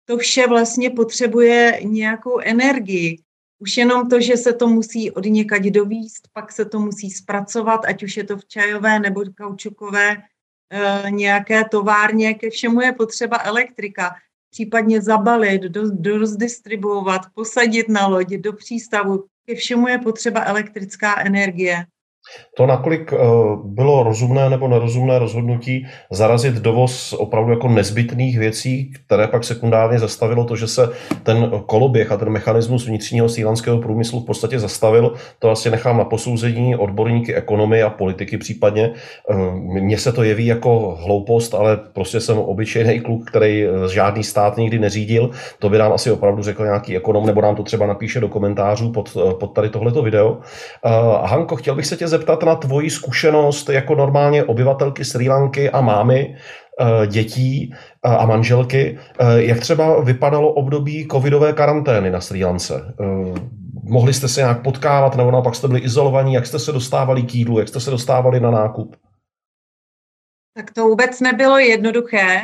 to 0.05 0.17
vše 0.17 0.47
vlastně 0.47 0.89
potřebuje 0.89 1.79
nějakou 1.83 2.39
energii. 2.39 3.17
Už 3.59 3.77
jenom 3.77 4.09
to, 4.09 4.21
že 4.21 4.37
se 4.37 4.53
to 4.53 4.67
musí 4.67 5.11
od 5.11 5.25
někať 5.25 5.63
dovíst, 5.63 6.27
pak 6.33 6.51
se 6.51 6.65
to 6.65 6.79
musí 6.79 7.11
zpracovat, 7.11 7.85
ať 7.85 8.03
už 8.03 8.17
je 8.17 8.23
to 8.23 8.37
v 8.37 8.45
čajové 8.45 8.99
nebo 8.99 9.23
kaučukové 9.37 10.11
e, 10.11 11.11
nějaké 11.11 11.63
továrně, 11.71 12.33
ke 12.33 12.49
všemu 12.49 12.81
je 12.81 12.91
potřeba 12.91 13.39
elektrika. 13.43 14.15
Případně 14.49 15.01
zabalit, 15.01 15.61
do, 15.61 15.89
do 15.91 16.17
rozdistribuovat, 16.17 17.21
posadit 17.33 17.89
na 17.89 18.07
loď, 18.07 18.27
do 18.27 18.53
přístavu. 18.53 19.25
Ke 19.45 19.55
všemu 19.55 19.87
je 19.87 19.97
potřeba 19.97 20.43
elektrická 20.43 21.21
energie. 21.21 21.85
To, 22.57 22.65
nakolik 22.65 23.13
eh, 23.13 23.17
bylo 23.63 24.03
rozumné 24.03 24.49
nebo 24.49 24.67
nerozumné 24.67 25.19
rozhodnutí 25.19 25.87
zarazit 26.11 26.53
dovoz 26.53 27.13
opravdu 27.13 27.51
jako 27.51 27.67
nezbytných 27.67 28.39
věcí, 28.39 28.91
které 28.91 29.27
pak 29.27 29.43
sekundárně 29.43 29.99
zastavilo 29.99 30.45
to, 30.45 30.55
že 30.55 30.67
se 30.67 30.89
ten 31.23 31.51
koloběh 31.65 32.11
a 32.11 32.17
ten 32.17 32.29
mechanismus 32.29 32.87
vnitřního 32.87 33.29
sílanského 33.29 33.77
průmyslu 33.77 34.19
v 34.19 34.25
podstatě 34.25 34.59
zastavil, 34.59 35.13
to 35.39 35.47
vlastně 35.47 35.71
nechám 35.71 35.97
na 35.97 36.05
posouzení 36.05 36.75
odborníky 36.75 37.35
ekonomie 37.35 37.83
a 37.83 37.89
politiky 37.89 38.37
případně. 38.37 38.93
Eh, 39.29 39.35
mně 39.61 39.97
se 39.97 40.11
to 40.11 40.23
jeví 40.23 40.45
jako 40.45 40.97
hloupost, 41.01 41.53
ale 41.53 41.77
prostě 41.93 42.19
jsem 42.19 42.37
obyčejný 42.37 42.99
kluk, 42.99 43.29
který 43.29 43.65
eh, 43.65 43.69
žádný 43.93 44.23
stát 44.23 44.57
nikdy 44.57 44.79
neřídil. 44.79 45.29
To 45.59 45.69
by 45.69 45.77
nám 45.77 45.93
asi 45.93 46.11
opravdu 46.11 46.43
řekl 46.43 46.63
nějaký 46.63 46.97
ekonom, 46.97 47.25
nebo 47.25 47.41
nám 47.41 47.55
to 47.55 47.63
třeba 47.63 47.87
napíše 47.87 48.19
do 48.19 48.27
komentářů 48.27 48.91
pod, 48.91 49.17
pod 49.39 49.47
tady 49.47 49.69
tohleto 49.69 50.01
video. 50.01 50.37
Hanko, 51.23 51.55
chtěl 51.55 51.75
bych 51.75 51.85
se 51.85 51.97
tě 51.97 52.07
zeptat 52.13 52.43
na 52.43 52.55
tvoji 52.55 52.89
zkušenost 52.89 53.69
jako 53.69 53.95
normálně 53.95 54.43
obyvatelky 54.43 55.05
Sri 55.05 55.29
Lanky 55.29 55.69
a 55.69 55.81
mámy 55.81 56.37
eh, 56.37 57.07
dětí 57.07 57.73
eh, 57.73 58.09
a 58.09 58.25
manželky. 58.25 58.99
Eh, 59.19 59.43
jak 59.43 59.59
třeba 59.59 60.01
vypadalo 60.01 60.53
období 60.53 61.07
covidové 61.11 61.53
karantény 61.53 62.11
na 62.11 62.21
Sri 62.21 62.45
Lance? 62.45 62.93
Mohli 63.83 64.13
jste 64.13 64.27
se 64.27 64.41
nějak 64.41 64.63
potkávat, 64.63 65.15
nebo 65.15 65.31
naopak 65.31 65.55
jste 65.55 65.67
byli 65.67 65.79
izolovaní? 65.79 66.33
Jak 66.33 66.45
jste 66.45 66.59
se 66.59 66.71
dostávali 66.71 67.23
k 67.23 67.35
jídlu? 67.35 67.59
Jak 67.59 67.67
jste 67.67 67.79
se 67.79 67.91
dostávali 67.91 68.39
na 68.39 68.51
nákup? 68.51 68.95
Tak 70.55 70.71
to 70.71 70.83
vůbec 70.83 71.19
nebylo 71.19 71.57
jednoduché. 71.57 72.39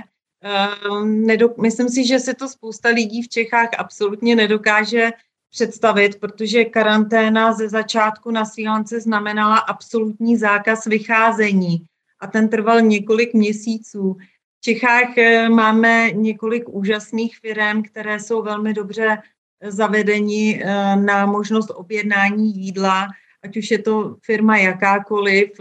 Myslím 1.62 1.90
si, 1.90 2.08
že 2.08 2.20
se 2.20 2.34
to 2.34 2.48
spousta 2.48 2.90
lidí 2.90 3.22
v 3.22 3.30
Čechách 3.30 3.70
absolutně 3.78 4.36
nedokáže 4.36 5.12
představit, 5.50 6.20
protože 6.20 6.66
karanténa 6.66 7.54
ze 7.54 7.70
začátku 7.70 8.32
na 8.32 8.46
Sri 8.46 8.68
Lance 8.68 9.02
znamenala 9.02 9.58
absolutní 9.58 10.38
zákaz 10.38 10.86
vycházení 10.86 11.86
a 12.20 12.28
ten 12.28 12.50
trval 12.50 12.82
několik 12.82 13.34
měsíců. 13.34 14.18
V 14.58 14.62
Čechách 14.62 15.18
eh, 15.18 15.50
máme 15.50 16.12
několik 16.12 16.70
úžasných 16.70 17.38
firm, 17.38 17.84
které 17.84 18.20
jsou 18.20 18.42
velmi 18.42 18.74
dobře 18.74 19.18
eh, 19.62 19.72
zavedeni 19.72 20.62
eh, 20.64 20.96
na 20.96 21.26
možnost 21.26 21.72
objednání 21.76 22.56
jídla, 22.56 23.08
ať 23.44 23.58
už 23.58 23.72
je 23.72 23.80
to 23.80 24.16
firma 24.26 24.58
jakákoliv. 24.58 25.52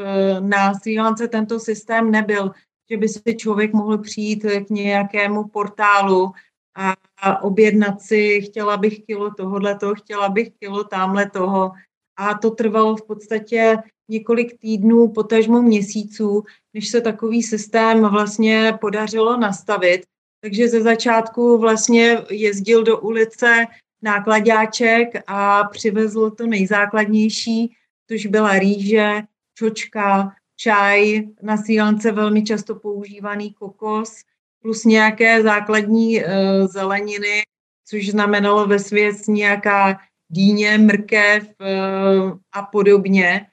Na 0.40 0.74
Sri 0.74 1.01
Lance 1.01 1.29
tento 1.29 1.61
systém 1.61 2.11
nebyl, 2.11 2.51
že 2.90 2.96
by 2.96 3.09
si 3.09 3.37
člověk 3.37 3.72
mohl 3.72 3.98
přijít 3.98 4.46
k 4.66 4.70
nějakému 4.70 5.44
portálu 5.44 6.33
a 6.77 6.94
objednat 7.42 8.02
si, 8.02 8.40
chtěla 8.40 8.76
bych 8.76 9.00
kilo 9.04 9.31
tohohle 9.35 9.74
toho, 9.74 9.94
chtěla 9.94 10.28
bych 10.28 10.50
kilo 10.59 10.85
tamhle 10.85 11.31
toho. 11.31 11.70
A 12.16 12.35
to 12.35 12.50
trvalo 12.50 12.96
v 12.96 13.07
podstatě 13.07 13.76
několik 14.09 14.59
týdnů, 14.59 15.09
potažmo 15.09 15.62
měsíců, 15.62 16.44
než 16.74 16.88
se 16.88 17.00
takový 17.00 17.42
systém 17.42 18.04
vlastně 18.04 18.78
podařilo 18.81 19.37
nastavit. 19.37 20.02
Takže 20.40 20.68
ze 20.68 20.83
začátku 20.83 21.59
vlastně 21.59 22.18
jezdil 22.31 22.85
do 22.85 22.98
ulice 23.00 23.66
nákladáček 24.02 25.09
a 25.26 25.64
přivezl 25.64 26.31
to 26.31 26.46
nejzákladnější, 26.46 27.76
což 28.11 28.26
byla 28.26 28.59
rýže, 28.59 29.22
čočka, 29.54 30.33
čaj, 30.57 31.22
na 31.42 31.57
sílance 31.57 32.12
velmi 32.12 32.42
často 32.42 32.74
používaný 32.74 33.52
kokos, 33.52 34.22
plus 34.62 34.85
nějaké 34.85 35.42
základní 35.42 36.25
uh, 36.25 36.31
zeleniny, 36.66 37.42
což 37.88 38.11
znamenalo 38.11 38.66
ve 38.66 38.79
svět 38.79 39.16
nějaká 39.29 39.99
dýně, 40.31 40.79
mrkev 40.79 41.49
uh, 41.61 42.38
a 42.53 42.62
podobně. 42.62 43.47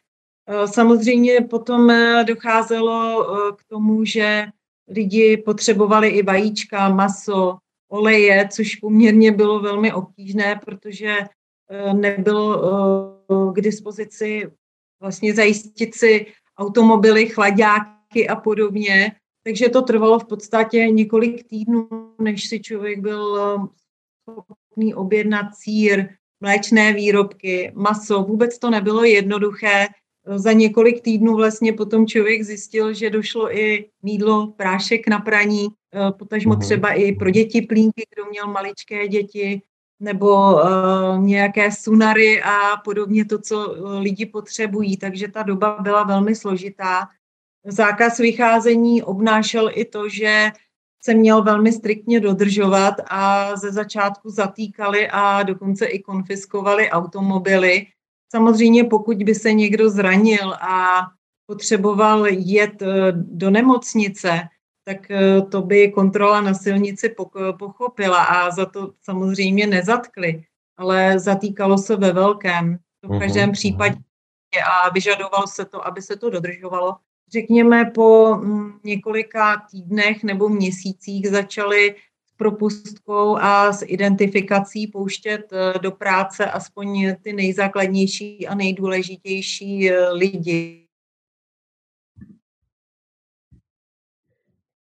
Uh, 0.49 0.65
samozřejmě 0.65 1.41
potom 1.41 1.93
docházelo 2.23 3.27
k 3.57 3.63
tomu, 3.69 4.05
že 4.05 4.45
lidi 4.87 5.37
potřebovali 5.37 6.07
i 6.09 6.23
vajíčka, 6.23 6.89
maso, 6.89 7.57
oleje, 7.91 8.47
což 8.51 8.75
poměrně 8.75 9.31
bylo 9.31 9.59
velmi 9.59 9.93
obtížné, 9.93 10.59
protože 10.65 11.17
nebylo 11.93 12.61
k 13.53 13.61
dispozici 13.61 14.51
vlastně 15.01 15.33
zajistit 15.33 15.95
si 15.95 16.25
automobily, 16.57 17.29
chladáky 17.29 18.27
a 18.27 18.35
podobně. 18.35 19.11
Takže 19.47 19.69
to 19.69 19.81
trvalo 19.81 20.19
v 20.19 20.25
podstatě 20.25 20.77
několik 20.77 21.47
týdnů, 21.47 21.89
než 22.21 22.47
si 22.47 22.59
člověk 22.59 22.99
byl 22.99 23.55
um, 23.57 23.69
schopný 24.29 24.93
objednat 24.93 25.45
sír, 25.53 26.09
mléčné 26.41 26.93
výrobky, 26.93 27.71
maso. 27.75 28.23
Vůbec 28.23 28.59
to 28.59 28.69
nebylo 28.69 29.03
jednoduché. 29.03 29.87
Za 30.35 30.51
několik 30.51 31.01
týdnů 31.01 31.35
vlastně 31.35 31.73
potom 31.73 32.07
člověk 32.07 32.43
zjistil, 32.43 32.93
že 32.93 33.09
došlo 33.09 33.57
i 33.57 33.89
mídlo, 34.03 34.47
prášek 34.47 35.07
na 35.07 35.19
praní, 35.19 35.67
eh, 35.67 36.11
potažmo 36.11 36.53
mhm. 36.53 36.61
třeba 36.61 36.93
i 36.93 37.11
pro 37.11 37.29
děti 37.29 37.61
plínky, 37.61 38.03
kdo 38.15 38.25
měl 38.25 38.47
maličké 38.47 39.07
děti, 39.07 39.61
nebo 39.99 40.53
uh, 40.53 40.61
nějaké 41.19 41.71
sunary 41.71 42.41
a 42.41 42.77
podobně 42.83 43.25
to, 43.25 43.39
co 43.41 43.75
eh, 43.75 43.99
lidi 43.99 44.25
potřebují. 44.25 44.97
Takže 44.97 45.27
ta 45.27 45.43
doba 45.43 45.77
byla 45.81 46.03
velmi 46.03 46.35
složitá. 46.35 47.07
Zákaz 47.65 48.17
vycházení 48.17 49.03
obnášel 49.03 49.71
i 49.73 49.85
to, 49.85 50.09
že 50.09 50.51
se 51.03 51.13
měl 51.13 51.43
velmi 51.43 51.71
striktně 51.71 52.19
dodržovat 52.19 52.95
a 53.09 53.55
ze 53.55 53.71
začátku 53.71 54.29
zatýkali 54.29 55.07
a 55.11 55.43
dokonce 55.43 55.85
i 55.85 55.99
konfiskovali 55.99 56.89
automobily. 56.89 57.87
Samozřejmě 58.31 58.83
pokud 58.83 59.17
by 59.17 59.35
se 59.35 59.53
někdo 59.53 59.89
zranil 59.89 60.53
a 60.53 61.01
potřeboval 61.45 62.25
jet 62.29 62.81
eh, 62.81 63.11
do 63.11 63.49
nemocnice, 63.49 64.41
tak 64.85 65.11
eh, 65.11 65.41
to 65.41 65.61
by 65.61 65.91
kontrola 65.91 66.41
na 66.41 66.53
silnici 66.53 67.15
pochopila 67.59 68.23
a 68.23 68.51
za 68.51 68.65
to 68.65 68.93
samozřejmě 69.03 69.67
nezatkli, 69.67 70.43
ale 70.77 71.19
zatýkalo 71.19 71.77
se 71.77 71.95
ve 71.95 72.13
velkém. 72.13 72.77
V 73.03 73.09
mhm, 73.09 73.19
každém 73.19 73.51
případě 73.51 73.97
a 74.65 74.89
vyžadovalo 74.89 75.47
se 75.47 75.65
to, 75.65 75.87
aby 75.87 76.01
se 76.01 76.15
to 76.15 76.29
dodržovalo 76.29 76.95
řekněme, 77.31 77.85
po 77.85 78.35
mm, 78.35 78.79
několika 78.83 79.65
týdnech 79.71 80.23
nebo 80.23 80.49
měsících 80.49 81.27
začali 81.27 81.95
s 82.25 82.31
propustkou 82.37 83.37
a 83.37 83.73
s 83.73 83.85
identifikací 83.85 84.87
pouštět 84.87 85.53
eh, 85.53 85.79
do 85.79 85.91
práce 85.91 86.45
aspoň 86.45 87.15
ty 87.21 87.33
nejzákladnější 87.33 88.47
a 88.47 88.55
nejdůležitější 88.55 89.91
eh, 89.91 90.09
lidi. 90.09 90.81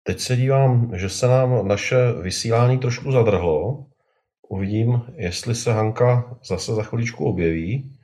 Teď 0.02 0.20
se 0.20 0.36
dívám, 0.36 0.90
že 0.94 1.08
se 1.08 1.26
nám 1.26 1.68
naše 1.68 1.96
vysílání 2.22 2.78
trošku 2.78 3.12
zadrhlo. 3.12 3.86
Uvidím, 4.48 5.02
jestli 5.16 5.54
se 5.54 5.72
Hanka 5.72 6.38
zase 6.44 6.74
za 6.74 6.82
chviličku 6.82 7.24
objeví. 7.24 7.99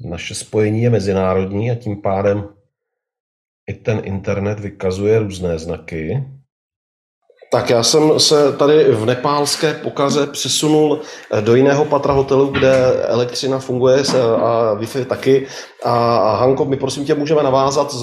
Naše 0.00 0.34
spojení 0.34 0.82
je 0.82 0.90
mezinárodní 0.90 1.70
a 1.70 1.74
tím 1.74 2.02
pádem 2.02 2.48
i 3.66 3.74
ten 3.74 4.00
internet 4.04 4.60
vykazuje 4.60 5.18
různé 5.18 5.58
znaky. 5.58 6.24
Tak 7.52 7.70
já 7.70 7.82
jsem 7.82 8.20
se 8.20 8.52
tady 8.52 8.84
v 8.84 9.06
nepálské 9.06 9.74
pokaze 9.74 10.26
přesunul 10.26 11.00
eh, 11.30 11.42
do 11.42 11.54
jiného 11.54 11.84
patra 11.84 12.12
hotelu, 12.12 12.46
kde 12.46 13.02
elektřina 13.06 13.58
funguje 13.58 14.02
a 14.42 14.74
Wi-Fi 14.74 15.04
taky. 15.04 15.46
A 15.84 16.36
Hanko, 16.36 16.64
my 16.64 16.76
prosím 16.76 17.04
tě 17.04 17.14
můžeme 17.14 17.42
navázat, 17.42 17.94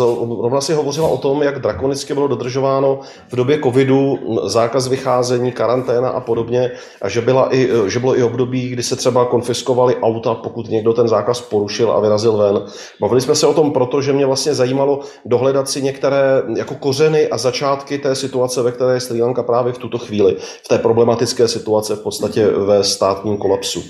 rovna 0.41 0.61
si 0.61 0.73
hovořila 0.73 1.07
o 1.07 1.17
tom, 1.17 1.43
jak 1.43 1.59
drakonicky 1.59 2.13
bylo 2.13 2.27
dodržováno 2.27 2.99
v 3.29 3.35
době 3.35 3.59
covidu 3.63 4.19
zákaz 4.43 4.87
vycházení, 4.87 5.51
karanténa 5.51 6.09
a 6.09 6.19
podobně, 6.19 6.71
a 7.01 7.09
že, 7.09 7.21
byla 7.21 7.55
i, 7.55 7.69
že 7.87 7.99
bylo 7.99 8.17
i 8.17 8.23
období, 8.23 8.69
kdy 8.69 8.83
se 8.83 8.95
třeba 8.95 9.25
konfiskovali 9.25 9.95
auta, 9.95 10.33
pokud 10.33 10.69
někdo 10.69 10.93
ten 10.93 11.07
zákaz 11.07 11.41
porušil 11.41 11.91
a 11.91 11.99
vyrazil 11.99 12.37
ven. 12.37 12.61
Bavili 13.01 13.21
jsme 13.21 13.35
se 13.35 13.47
o 13.47 13.53
tom 13.53 13.71
proto, 13.71 14.01
že 14.01 14.13
mě 14.13 14.25
vlastně 14.25 14.53
zajímalo 14.53 14.99
dohledat 15.25 15.69
si 15.69 15.81
některé 15.81 16.43
jako 16.55 16.75
kořeny 16.75 17.27
a 17.27 17.37
začátky 17.37 17.97
té 17.97 18.15
situace, 18.15 18.61
ve 18.61 18.71
které 18.71 18.93
je 18.93 18.99
Sri 18.99 19.21
Lanka 19.21 19.36
právě 19.43 19.73
v 19.73 19.77
tuto 19.77 19.97
chvíli, 19.97 20.37
v 20.65 20.67
té 20.67 20.77
problematické 20.77 21.47
situace 21.47 21.95
v 21.95 22.03
podstatě 22.03 22.47
ve 22.47 22.83
státním 22.83 23.37
kolapsu. 23.37 23.83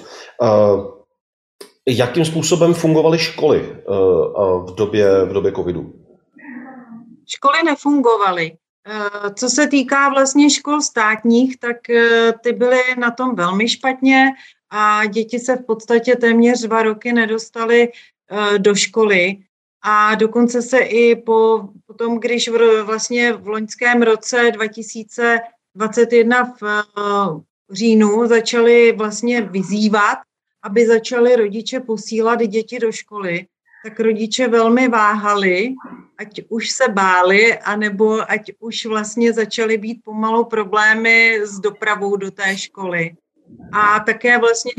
Jakým 1.90 2.26
způsobem 2.26 2.74
fungovaly 2.74 3.20
školy 3.20 3.70
eh, 3.70 3.82
v 4.72 4.76
době, 4.76 5.26
v 5.26 5.34
době 5.34 5.52
covidu? 5.52 5.94
Školy 7.28 7.64
nefungovaly. 7.66 8.52
Eh, 8.88 9.34
co 9.34 9.50
se 9.50 9.68
týká 9.68 10.10
vlastně 10.10 10.50
škol 10.50 10.82
státních, 10.82 11.60
tak 11.60 11.90
eh, 11.90 12.34
ty 12.44 12.54
byly 12.54 12.80
na 12.98 13.12
tom 13.12 13.36
velmi 13.36 13.70
špatně 13.70 14.26
a 14.70 15.06
děti 15.06 15.40
se 15.40 15.56
v 15.56 15.66
podstatě 15.66 16.16
téměř 16.16 16.62
dva 16.62 16.84
roky 16.84 17.14
nedostaly 17.14 17.92
do 18.58 18.76
školy. 18.76 19.38
A 19.82 20.16
dokonce 20.16 20.62
se 20.62 20.80
i 20.80 21.16
po, 21.16 21.70
po 21.86 21.94
tom, 21.94 22.20
když 22.20 22.50
v, 22.50 22.84
vlastně 22.84 23.34
v 23.34 23.48
loňském 23.48 24.02
roce 24.02 24.52
2021 24.54 26.54
v 26.62 26.84
říjnu 27.72 28.28
začali 28.28 28.92
vlastně 28.92 29.42
vyzývat 29.42 30.18
aby 30.68 30.88
začali 30.88 31.36
rodiče 31.36 31.80
posílat 31.80 32.40
děti 32.40 32.80
do 32.80 32.92
školy, 32.92 33.48
tak 33.84 34.00
rodiče 34.00 34.48
velmi 34.48 34.88
váhali, 34.88 35.76
ať 36.18 36.42
už 36.50 36.70
se 36.70 36.84
báli, 36.90 37.60
anebo 37.60 38.32
ať 38.32 38.52
už 38.60 38.86
vlastně 38.86 39.34
začaly 39.34 39.78
být 39.78 40.02
pomalu 40.04 40.46
problémy 40.46 41.40
s 41.44 41.60
dopravou 41.60 42.16
do 42.16 42.32
té 42.32 42.58
školy. 42.58 43.16
A 43.72 44.00
také 44.00 44.38
vlastně 44.38 44.72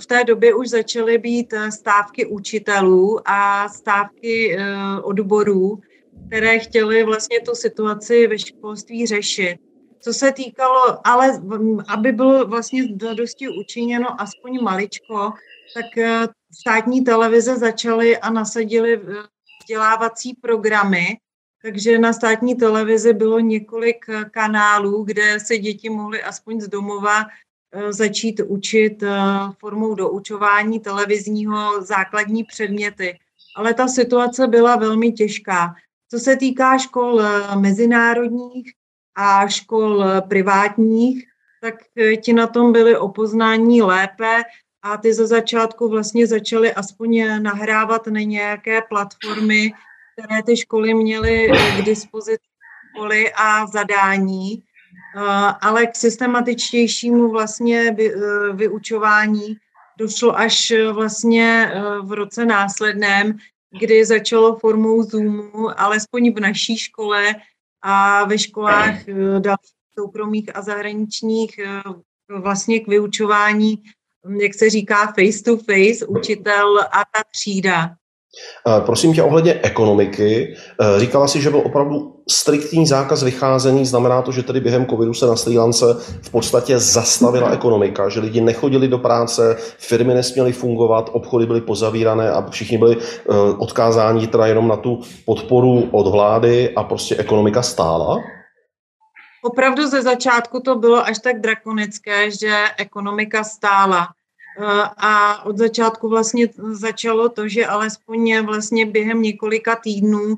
v 0.00 0.06
té 0.06 0.24
době 0.24 0.54
už 0.54 0.68
začaly 0.68 1.18
být 1.18 1.52
eh, 1.52 1.72
stávky 1.72 2.26
učitelů 2.26 3.28
a 3.28 3.68
stávky 3.68 4.56
eh, 4.56 4.66
odborů, 5.02 5.80
které 6.26 6.58
chtěly 6.58 7.04
vlastně 7.04 7.40
tu 7.40 7.54
situaci 7.54 8.26
ve 8.26 8.38
školství 8.38 9.06
řešit. 9.06 9.58
Co 10.00 10.12
se 10.12 10.32
týkalo, 10.32 11.08
ale 11.08 11.40
aby 11.88 12.12
bylo 12.12 12.46
vlastně 12.46 12.88
dosti 13.14 13.48
učiněno 13.48 14.20
aspoň 14.20 14.58
maličko, 14.62 15.32
tak 15.74 15.98
eh, 15.98 16.28
státní 16.60 17.04
televize 17.04 17.56
začaly 17.56 18.18
a 18.18 18.30
nasadili 18.30 18.94
eh, 18.94 19.14
vzdělávací 19.62 20.34
programy, 20.34 21.06
takže 21.62 21.98
na 21.98 22.12
státní 22.12 22.54
televizi 22.54 23.12
bylo 23.12 23.40
několik 23.40 24.06
kanálů, 24.30 25.04
kde 25.04 25.40
se 25.40 25.58
děti 25.58 25.90
mohly 25.90 26.22
aspoň 26.22 26.60
z 26.60 26.68
domova 26.68 27.24
začít 27.90 28.40
učit 28.46 29.02
formou 29.58 29.94
doučování 29.94 30.80
televizního 30.80 31.82
základní 31.82 32.44
předměty. 32.44 33.18
Ale 33.56 33.74
ta 33.74 33.88
situace 33.88 34.46
byla 34.46 34.76
velmi 34.76 35.12
těžká. 35.12 35.74
Co 36.10 36.18
se 36.18 36.36
týká 36.36 36.78
škol 36.78 37.22
mezinárodních, 37.58 38.72
a 39.14 39.48
škol 39.48 40.04
privátních, 40.28 41.24
tak 41.60 41.74
eh, 41.96 42.16
ti 42.16 42.32
na 42.32 42.46
tom 42.46 42.72
byli 42.72 42.96
o 42.96 43.08
poznání 43.08 43.82
lépe 43.82 44.42
a 44.82 44.96
ty 44.96 45.14
za 45.14 45.26
začátku 45.26 45.88
vlastně 45.88 46.26
začaly 46.26 46.74
aspoň 46.74 47.42
nahrávat 47.42 48.06
na 48.06 48.20
nějaké 48.20 48.82
platformy, 48.82 49.72
které 50.12 50.42
ty 50.42 50.56
školy 50.56 50.94
měly 50.94 51.48
k 51.78 51.84
dispozici 51.84 52.44
školy 52.90 53.32
a 53.32 53.66
zadání, 53.66 54.52
eh, 54.54 54.62
ale 55.60 55.86
k 55.86 55.96
systematičtějšímu 55.96 57.30
vlastně 57.30 57.96
eh, 58.00 58.10
vyučování 58.52 59.56
došlo 59.98 60.38
až 60.38 60.72
vlastně 60.92 61.72
v 62.02 62.12
roce 62.12 62.46
následném, 62.46 63.38
kdy 63.80 64.04
začalo 64.04 64.56
formou 64.56 65.02
Zoomu, 65.02 65.80
alespoň 65.80 66.32
v 66.32 66.40
naší 66.40 66.78
škole, 66.78 67.34
a 67.84 68.24
ve 68.24 68.38
školách 68.38 69.04
dalších 69.38 69.74
soukromých 69.98 70.56
a 70.56 70.62
zahraničních 70.62 71.60
vlastně 72.28 72.80
k 72.80 72.88
vyučování, 72.88 73.82
jak 74.40 74.54
se 74.54 74.70
říká, 74.70 75.06
face 75.06 75.42
to 75.44 75.56
face, 75.56 76.06
učitel 76.06 76.80
a 76.80 76.98
ta 77.14 77.22
třída. 77.30 77.96
Prosím 78.86 79.14
tě 79.14 79.22
ohledně 79.22 79.60
ekonomiky. 79.62 80.54
Eh, 80.80 81.00
říkala 81.00 81.28
si, 81.28 81.40
že 81.40 81.50
byl 81.50 81.62
opravdu 81.64 82.14
striktní 82.30 82.86
zákaz 82.86 83.22
vycházení. 83.22 83.86
Znamená 83.86 84.22
to, 84.22 84.32
že 84.32 84.42
tedy 84.42 84.60
během 84.60 84.86
covidu 84.86 85.14
se 85.14 85.26
na 85.26 85.36
Sri 85.36 85.58
Lance 85.58 85.86
v 86.22 86.30
podstatě 86.30 86.78
zastavila 86.78 87.50
ekonomika, 87.50 88.08
že 88.08 88.20
lidi 88.20 88.40
nechodili 88.40 88.88
do 88.88 88.98
práce, 88.98 89.56
firmy 89.78 90.14
nesměly 90.14 90.52
fungovat, 90.52 91.10
obchody 91.12 91.46
byly 91.46 91.60
pozavírané 91.60 92.30
a 92.30 92.50
všichni 92.50 92.78
byli 92.78 92.96
eh, 92.96 93.34
odkázáni 93.58 94.26
teda 94.26 94.46
jenom 94.46 94.68
na 94.68 94.76
tu 94.76 95.00
podporu 95.24 95.88
od 95.90 96.10
vlády 96.10 96.74
a 96.76 96.82
prostě 96.82 97.16
ekonomika 97.16 97.62
stála? 97.62 98.16
Opravdu 99.44 99.86
ze 99.86 100.02
začátku 100.02 100.60
to 100.60 100.74
bylo 100.74 101.06
až 101.06 101.18
tak 101.18 101.40
drakonické, 101.40 102.30
že 102.30 102.64
ekonomika 102.78 103.44
stála. 103.44 104.08
A 104.96 105.44
od 105.44 105.58
začátku 105.58 106.08
vlastně 106.08 106.48
začalo 106.70 107.28
to, 107.28 107.48
že 107.48 107.66
alespoň 107.66 108.44
vlastně 108.44 108.86
během 108.86 109.22
několika 109.22 109.76
týdnů 109.76 110.36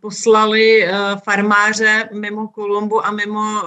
poslali 0.00 0.88
farmáře 1.24 2.08
mimo 2.12 2.48
Kolumbu 2.48 3.06
a 3.06 3.10
mimo 3.10 3.62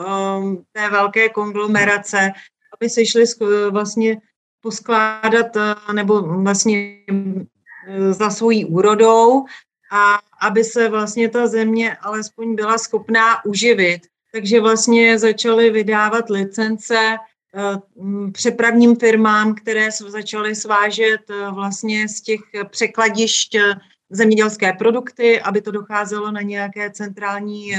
té 0.72 0.90
velké 0.90 1.30
konglomerace, 1.30 2.32
aby 2.74 2.90
se 2.90 3.06
šli 3.06 3.24
vlastně 3.70 4.22
poskládat 4.62 5.48
nebo 5.94 6.22
vlastně 6.22 6.98
za 8.10 8.30
svojí 8.30 8.66
úrodou 8.66 9.46
a 9.92 10.20
aby 10.42 10.64
se 10.64 10.90
vlastně 10.90 11.30
ta 11.30 11.48
země 11.48 11.98
alespoň 12.02 12.56
byla 12.56 12.78
schopná 12.78 13.46
uživit. 13.46 14.02
Takže 14.32 14.62
vlastně 14.62 15.20
začali 15.20 15.70
vydávat 15.70 16.30
licence 16.30 16.96
Eh, 16.96 17.29
přepravním 18.32 18.96
firmám, 18.96 19.56
které 19.56 19.90
začaly 19.92 20.56
svážet 20.56 21.22
eh, 21.30 21.52
vlastně 21.52 22.08
z 22.08 22.22
těch 22.22 22.40
překladišť 22.70 23.56
eh, 23.56 23.76
zemědělské 24.10 24.74
produkty, 24.74 25.42
aby 25.42 25.62
to 25.62 25.72
docházelo 25.72 26.32
na 26.32 26.42
nějaké 26.42 26.92
centrální 26.92 27.72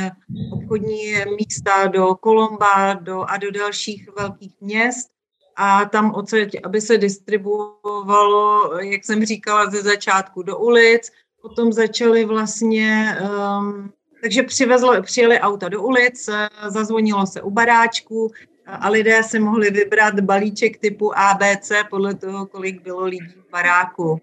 obchodní 0.52 1.14
místa 1.38 1.86
do 1.86 2.14
Kolomba 2.14 2.94
do, 2.94 3.22
a 3.22 3.36
do 3.36 3.50
dalších 3.50 4.08
velkých 4.18 4.60
měst. 4.60 5.08
A 5.56 5.84
tam 5.84 6.14
odsaď, 6.14 6.56
aby 6.62 6.80
se 6.80 6.98
distribuovalo, 6.98 8.70
jak 8.80 9.04
jsem 9.04 9.24
říkala, 9.24 9.70
ze 9.70 9.82
začátku 9.82 10.42
do 10.42 10.58
ulic. 10.58 11.12
Potom 11.42 11.72
začaly 11.72 12.24
vlastně, 12.24 13.18
um, 13.58 13.92
takže 14.20 14.42
přivezlo, 14.42 15.02
přijeli 15.02 15.40
auta 15.40 15.68
do 15.68 15.82
ulic, 15.82 16.30
zazvonilo 16.68 17.26
se 17.26 17.42
u 17.42 17.50
baráčku, 17.50 18.30
a 18.66 18.88
lidé 18.88 19.22
si 19.22 19.38
mohli 19.38 19.70
vybrat 19.70 20.20
balíček 20.20 20.78
typu 20.78 21.18
ABC 21.18 21.72
podle 21.90 22.14
toho, 22.14 22.46
kolik 22.46 22.82
bylo 22.82 23.04
lidí 23.04 23.34
v 23.48 23.50
baráku. 23.50 24.20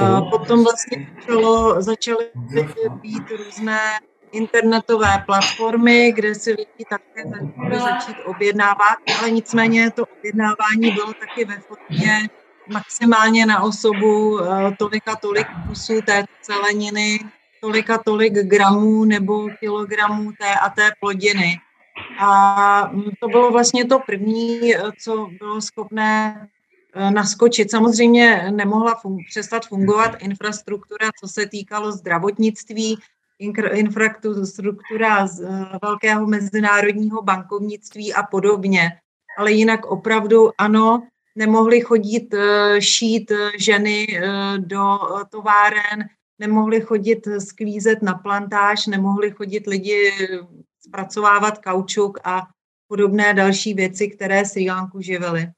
A 0.00 0.20
potom 0.20 0.64
vlastně 0.64 1.08
začalo, 1.20 1.82
začaly 1.82 2.24
být 3.00 3.30
různé 3.38 3.80
internetové 4.32 5.22
platformy, 5.26 6.12
kde 6.12 6.34
si 6.34 6.50
lidi 6.50 6.84
také 6.90 7.24
mohli 7.56 7.78
začít 7.78 8.16
objednávat, 8.24 8.98
ale 9.18 9.30
nicméně 9.30 9.90
to 9.90 10.06
objednávání 10.18 10.90
bylo 10.94 11.12
taky 11.12 11.44
ve 11.44 11.58
formě 11.58 12.28
maximálně 12.68 13.46
na 13.46 13.62
osobu 13.62 14.40
eh, 14.40 14.76
tolika 14.78 15.16
tolik 15.16 15.46
kusů 15.68 16.00
té 16.06 16.24
celeniny, 16.42 17.18
tolika 17.60 17.98
tolik 17.98 18.32
gramů 18.32 19.04
nebo 19.04 19.48
kilogramů 19.60 20.32
té 20.32 20.54
a 20.54 20.68
té 20.70 20.90
plodiny. 21.00 21.60
A 22.18 22.90
mm, 22.92 23.10
to 23.20 23.28
bylo 23.28 23.50
vlastně 23.50 23.84
to 23.84 23.98
první, 23.98 24.74
eh, 24.74 24.80
co 25.00 25.28
bylo 25.38 25.60
schopné 25.60 26.48
eh, 26.94 27.10
naskočit. 27.10 27.70
Samozřejmě 27.70 28.50
nemohla 28.50 29.00
fun- 29.02 29.24
přestat 29.28 29.66
fungovat 29.66 30.16
infrastruktura, 30.18 31.10
co 31.20 31.28
se 31.28 31.46
týkalo 31.46 31.92
zdravotnictví, 31.92 32.98
infrastruktura 33.72 35.26
z 35.26 35.48
velkého 35.82 36.26
mezinárodního 36.26 37.22
bankovnictví 37.22 38.14
a 38.14 38.22
podobně. 38.22 38.90
Ale 39.38 39.52
jinak 39.52 39.86
opravdu 39.86 40.50
ano, 40.58 41.02
nemohly 41.36 41.80
chodit 41.80 42.34
šít 42.78 43.32
ženy 43.58 44.06
do 44.56 44.98
továren, 45.30 46.08
nemohli 46.38 46.80
chodit 46.80 47.28
sklízet 47.38 48.02
na 48.02 48.14
plantáž, 48.14 48.86
nemohli 48.86 49.30
chodit 49.30 49.66
lidi 49.66 50.12
zpracovávat 50.88 51.58
kaučuk 51.58 52.18
a 52.24 52.48
podobné 52.88 53.34
další 53.34 53.74
věci, 53.74 54.08
které 54.08 54.44
Sri 54.44 54.70
Lanku 54.70 55.00
živily. 55.00 55.48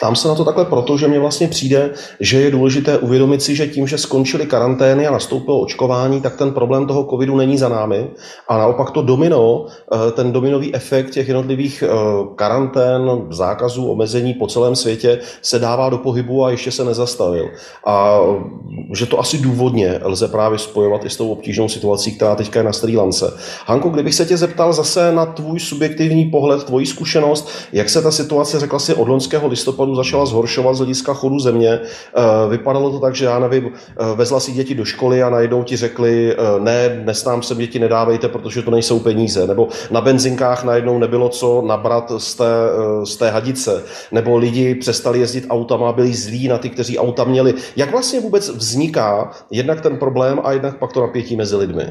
Tam 0.00 0.16
se 0.16 0.28
na 0.28 0.34
to 0.34 0.44
takhle 0.44 0.64
proto, 0.64 0.96
že 0.96 1.08
mně 1.08 1.20
vlastně 1.20 1.48
přijde, 1.48 1.90
že 2.20 2.40
je 2.40 2.50
důležité 2.50 2.98
uvědomit 2.98 3.42
si, 3.42 3.56
že 3.56 3.66
tím, 3.66 3.86
že 3.86 3.98
skončily 3.98 4.46
karantény 4.46 5.06
a 5.06 5.10
nastoupilo 5.10 5.60
očkování, 5.60 6.20
tak 6.20 6.36
ten 6.36 6.52
problém 6.52 6.86
toho 6.86 7.04
covidu 7.04 7.36
není 7.36 7.58
za 7.58 7.68
námi. 7.68 8.10
A 8.48 8.58
naopak 8.58 8.90
to 8.90 9.02
domino, 9.02 9.66
eh, 9.92 10.12
ten 10.12 10.32
dominový 10.32 10.74
efekt 10.74 11.10
těch 11.10 11.28
jednotlivých 11.28 11.82
eh, 11.82 11.88
karantén, 12.36 13.26
zákazů, 13.30 13.90
omezení 13.90 14.34
po 14.34 14.46
celém 14.46 14.76
světě 14.76 15.18
se 15.42 15.58
dává 15.58 15.90
do 15.90 15.98
pohybu 15.98 16.44
a 16.44 16.50
ještě 16.50 16.70
se 16.70 16.84
nezastavil. 16.84 17.48
A 17.86 18.18
že 18.94 19.06
to 19.06 19.20
asi 19.20 19.38
důvodně 19.38 20.00
lze 20.04 20.28
právě 20.28 20.58
spojovat 20.58 21.04
i 21.04 21.10
s 21.10 21.16
tou 21.16 21.32
obtížnou 21.32 21.68
situací, 21.68 22.16
která 22.16 22.34
teďka 22.34 22.60
je 22.60 22.64
na 22.64 22.72
Sri 22.72 22.96
Lance. 22.96 23.36
Hanko, 23.66 23.88
kdybych 23.88 24.14
se 24.14 24.26
tě 24.26 24.36
zeptal 24.36 24.72
zase 24.72 25.12
na 25.12 25.26
tvůj 25.26 25.60
subjektivní 25.60 26.24
pohled, 26.24 26.64
tvoji 26.64 26.86
zkušenost, 26.86 27.48
jak 27.72 27.88
se 27.88 28.02
ta 28.02 28.10
situace, 28.10 28.60
řekla 28.60 28.78
si, 28.78 28.94
od 28.94 29.08
loňského 29.08 29.48
listopadu 29.58 29.94
začala 29.94 30.26
zhoršovat 30.26 30.74
z 30.74 30.78
hlediska 30.78 31.14
chodu 31.14 31.38
země. 31.38 31.80
Eh, 31.80 32.48
vypadalo 32.48 32.90
to 32.90 32.98
tak, 32.98 33.14
že 33.14 33.24
já 33.24 33.38
nevím, 33.38 33.72
eh, 33.74 34.14
vezla 34.14 34.40
si 34.40 34.52
děti 34.52 34.74
do 34.74 34.84
školy 34.84 35.22
a 35.22 35.30
najednou 35.30 35.62
ti 35.62 35.76
řekli, 35.76 36.32
eh, 36.32 36.60
ne, 36.60 36.88
dnes 36.88 37.24
nám 37.24 37.42
se 37.42 37.54
děti 37.54 37.78
nedávejte, 37.78 38.28
protože 38.28 38.62
to 38.62 38.70
nejsou 38.70 39.00
peníze. 39.00 39.46
Nebo 39.46 39.68
na 39.90 40.00
benzinkách 40.00 40.64
najednou 40.64 40.98
nebylo 40.98 41.28
co 41.28 41.62
nabrat 41.66 42.12
z 42.18 42.34
té, 42.34 42.44
z 43.04 43.16
té 43.16 43.30
hadice. 43.30 43.84
Nebo 44.12 44.36
lidi 44.36 44.74
přestali 44.74 45.18
jezdit 45.18 45.46
autama, 45.50 45.92
byli 45.92 46.14
zlí 46.14 46.48
na 46.48 46.58
ty, 46.58 46.70
kteří 46.70 46.98
auta 46.98 47.24
měli. 47.24 47.54
Jak 47.76 47.90
vlastně 47.90 48.20
vůbec 48.20 48.48
vzniká 48.48 49.30
jednak 49.50 49.80
ten 49.80 49.96
problém 49.96 50.40
a 50.44 50.52
jednak 50.52 50.78
pak 50.78 50.92
to 50.92 51.00
napětí 51.00 51.36
mezi 51.36 51.56
lidmi? 51.56 51.84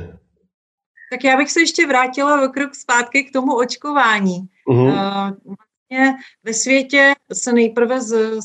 Tak 1.11 1.23
já 1.23 1.37
bych 1.37 1.51
se 1.51 1.59
ještě 1.59 1.87
vrátila 1.87 2.43
o 2.43 2.47
krok 2.47 2.75
zpátky 2.75 3.23
k 3.23 3.33
tomu 3.33 3.55
očkování. 3.57 4.37
Vlastně 4.67 5.66
ve 6.43 6.53
světě 6.53 7.13
se 7.33 7.53
nejprve 7.53 7.99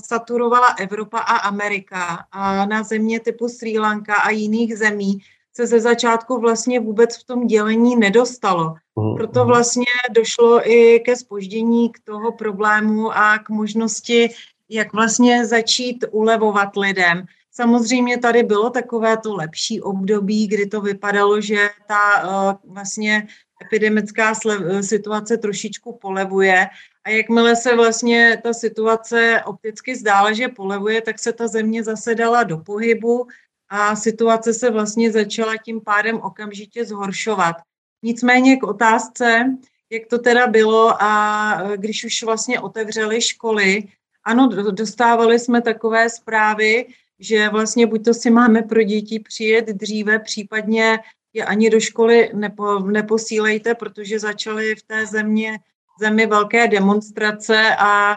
saturovala 0.07 0.67
Evropa 0.79 1.19
a 1.19 1.37
Amerika 1.37 2.27
a 2.33 2.67
na 2.67 2.83
země 2.83 3.21
typu 3.21 3.49
Sri 3.49 3.79
Lanka 3.79 4.15
a 4.15 4.31
jiných 4.31 4.79
zemí 4.79 5.19
se 5.57 5.67
ze 5.67 5.81
začátku 5.81 6.41
vlastně 6.41 6.81
vůbec 6.81 7.17
v 7.17 7.25
tom 7.25 7.47
dělení 7.47 7.97
nedostalo. 7.97 8.75
Mhm, 8.97 9.17
Proto 9.17 9.45
vlastně 9.45 9.93
došlo 10.11 10.71
i 10.71 11.01
ke 11.01 11.17
spoždění 11.17 11.93
k 11.93 11.99
toho 12.05 12.33
problému 12.33 13.13
a 13.13 13.39
k 13.39 13.49
možnosti, 13.49 14.31
jak 14.69 14.93
vlastně 14.93 15.47
začít 15.47 16.05
ulevovat 16.11 16.77
lidem. 16.77 17.25
Samozřejmě 17.51 18.19
tady 18.19 18.43
bylo 18.43 18.71
takové 18.71 19.17
to 19.17 19.35
lepší 19.35 19.81
období, 19.81 20.49
kdy 20.49 20.67
to 20.67 20.81
vypadalo, 20.81 21.41
že 21.41 21.69
ta 21.87 22.25
uh, 22.25 22.73
vlastně 22.75 23.27
epidemická 23.63 24.35
situace 24.81 25.37
trošičku 25.37 25.99
polevuje 26.03 26.67
a 27.05 27.11
jakmile 27.11 27.57
se 27.57 27.77
vlastně 27.77 28.41
ta 28.43 28.53
situace 28.53 29.43
opticky 29.47 29.97
zdála, 29.97 30.33
že 30.33 30.49
polevuje, 30.49 31.01
tak 31.01 31.19
se 31.19 31.33
ta 31.33 31.49
země 31.49 31.85
zase 31.85 32.15
dala 32.15 32.43
do 32.43 32.59
pohybu 32.59 33.27
a 33.69 33.97
situace 33.97 34.55
se 34.55 34.71
vlastně 34.71 35.13
začala 35.13 35.57
tím 35.57 35.81
pádem 35.81 36.21
okamžitě 36.21 36.85
zhoršovat. 36.85 37.57
Nicméně 38.03 38.57
k 38.57 38.63
otázce, 38.63 39.57
jak 39.91 40.03
to 40.07 40.19
teda 40.19 40.47
bylo 40.47 41.03
a 41.03 41.63
když 41.77 42.05
už 42.05 42.23
vlastně 42.23 42.61
otevřeli 42.61 43.21
školy, 43.21 43.83
ano, 44.25 44.49
dostávali 44.71 45.39
jsme 45.39 45.63
takové 45.63 46.11
zprávy, 46.11 46.87
že 47.19 47.49
vlastně 47.49 47.87
buď 47.87 48.05
to 48.05 48.15
si 48.15 48.31
máme 48.31 48.63
pro 48.63 48.83
děti 48.83 49.21
přijet 49.21 49.67
dříve, 49.67 50.19
případně 50.19 50.99
je 51.33 51.45
ani 51.45 51.71
do 51.71 51.81
školy 51.81 52.31
nepo, 52.35 52.79
neposílejte, 52.79 53.75
protože 53.75 54.19
začaly 54.19 54.75
v 54.75 54.83
té 54.83 55.07
země 55.07 55.59
zemi 56.01 56.27
velké 56.27 56.69
demonstrace 56.69 57.77
a 57.79 58.17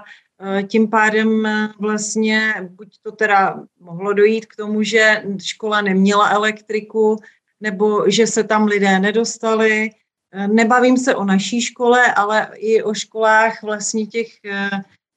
e, 0.60 0.64
tím 0.64 0.90
pádem 0.90 1.46
e, 1.46 1.70
vlastně 1.80 2.54
buď 2.70 2.98
to 3.02 3.12
teda 3.12 3.60
mohlo 3.80 4.14
dojít 4.14 4.46
k 4.46 4.56
tomu, 4.56 4.84
že 4.84 5.24
škola 5.44 5.82
neměla 5.82 6.30
elektriku, 6.30 7.18
nebo 7.62 8.10
že 8.10 8.28
se 8.28 8.44
tam 8.44 8.66
lidé 8.66 9.00
nedostali. 9.00 9.90
E, 10.32 10.48
nebavím 10.48 10.98
se 10.98 11.16
o 11.16 11.26
naší 11.26 11.62
škole, 11.62 12.14
ale 12.14 12.50
i 12.56 12.84
o 12.84 12.94
školách 12.94 13.64
vlastně 13.64 14.08
těch 14.08 14.28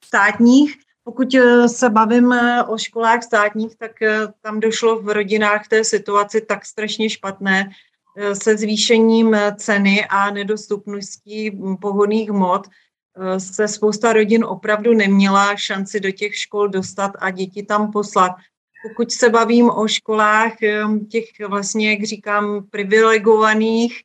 státních. 0.05 0.75
Pokud 1.03 1.35
se 1.67 1.89
bavím 1.89 2.35
o 2.67 2.77
školách 2.77 3.23
státních, 3.23 3.75
tak 3.75 3.91
tam 4.41 4.59
došlo 4.59 5.01
v 5.01 5.09
rodinách 5.09 5.67
té 5.67 5.83
situaci 5.83 6.41
tak 6.41 6.65
strašně 6.65 7.09
špatné, 7.09 7.69
se 8.33 8.57
zvýšením 8.57 9.33
eh, 9.33 9.55
ceny 9.55 10.05
a 10.05 10.31
nedostupností 10.31 11.49
hm, 11.49 11.77
pohodných 11.77 12.29
hmot 12.29 12.67
eh, 12.67 13.39
se 13.39 13.67
spousta 13.67 14.13
rodin 14.13 14.43
opravdu 14.43 14.93
neměla 14.93 15.55
šanci 15.55 15.99
do 15.99 16.11
těch 16.11 16.35
škol 16.35 16.67
dostat 16.67 17.11
a 17.19 17.29
děti 17.29 17.63
tam 17.63 17.91
poslat. 17.91 18.31
Pokud 18.87 19.11
se 19.11 19.29
bavím 19.29 19.69
o 19.69 19.87
školách 19.87 20.53
hm, 20.61 21.05
těch 21.05 21.25
vlastně, 21.47 21.91
jak 21.91 22.03
říkám, 22.03 22.65
privilegovaných, 22.69 24.01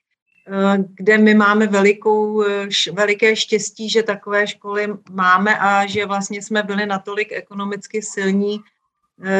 kde 0.95 1.19
my 1.19 1.35
máme 1.35 1.67
velikou, 1.67 2.45
veliké 2.93 3.37
štěstí, 3.37 3.91
že 3.91 4.03
takové 4.03 4.47
školy 4.47 4.89
máme 5.11 5.59
a 5.59 5.87
že 5.87 6.07
vlastně 6.07 6.43
jsme 6.43 6.63
byli 6.63 6.87
natolik 6.87 7.33
ekonomicky 7.33 8.03
silní, 8.03 8.61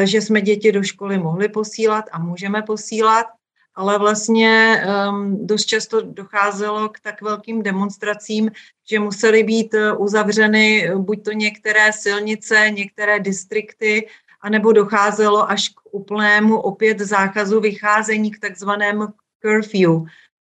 že 0.03 0.21
jsme 0.21 0.41
děti 0.41 0.71
do 0.71 0.83
školy 0.83 1.17
mohli 1.17 1.49
posílat 1.49 2.05
a 2.11 2.19
můžeme 2.19 2.61
posílat 2.61 3.25
ale 3.75 3.99
vlastně 3.99 4.83
um, 5.09 5.47
dost 5.47 5.65
často 5.65 6.01
docházelo 6.01 6.89
k 6.89 6.99
tak 6.99 7.21
velkým 7.21 7.63
demonstracím, 7.63 8.51
že 8.89 8.99
musely 8.99 9.43
být 9.43 9.73
eh, 9.73 9.93
uzavřeny 9.93 10.87
eh, 10.87 10.95
buď 10.95 11.23
to 11.23 11.31
některé 11.31 11.93
silnice, 11.93 12.69
některé 12.69 13.19
distrikty, 13.19 14.07
anebo 14.41 14.71
docházelo 14.71 15.51
až 15.51 15.69
k 15.69 15.81
úplnému 15.91 16.59
opět 16.59 16.99
zákazu 16.99 17.61
vycházení 17.61 18.31
k 18.31 18.39
takzvanému 18.39 19.07
curfew. 19.41 19.91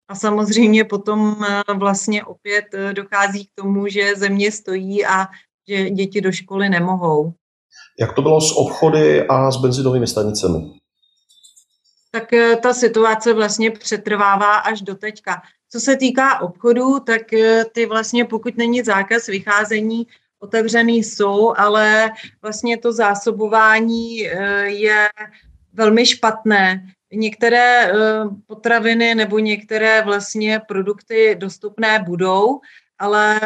A 0.09 0.15
samozřejmě 0.15 0.85
potom 0.85 1.37
eh, 1.49 1.75
vlastně 1.75 2.25
opět 2.25 2.65
dochází 2.93 3.45
k 3.45 3.51
tomu, 3.55 3.89
že 3.89 4.17
země 4.17 4.53
stojí 4.53 5.07
a 5.07 5.27
že 5.69 5.91
děti 5.91 6.21
do 6.21 6.33
školy 6.33 6.69
nemohou. 6.69 7.33
Jak 8.01 8.13
to 8.13 8.23
bylo 8.23 8.41
s 8.41 8.57
obchody 8.57 9.27
a 9.27 9.51
s 9.51 9.57
benzinovými 9.57 10.07
stanicemi? 10.07 10.82
Tak 12.15 12.33
eh, 12.33 12.57
ta 12.57 12.75
situace 12.75 13.33
vlastně 13.33 13.71
přetrvává 13.71 14.57
až 14.57 14.83
do 14.83 14.95
teďka. 14.95 15.43
Co 15.69 15.81
se 15.81 15.97
týká 15.97 16.41
obchodu, 16.41 17.01
tak 17.01 17.33
eh, 17.33 17.65
ty 17.73 17.87
vlastně, 17.87 18.25
pokud 18.25 18.57
není 18.57 18.83
zákaz 18.83 19.27
vycházení, 19.27 20.07
otevřený 20.39 21.05
jsou, 21.05 21.55
ale 21.57 22.11
vlastně 22.43 22.79
to 22.79 22.93
zásobování 22.93 24.29
eh, 24.29 24.65
je 24.67 25.09
velmi 25.73 26.07
špatné. 26.07 26.87
Některé 27.13 27.93
potraviny 28.47 29.15
nebo 29.15 29.39
některé 29.39 30.03
vlastně 30.03 30.61
produkty 30.69 31.37
dostupné 31.39 31.99
budou, 31.99 32.61
ale 32.99 33.41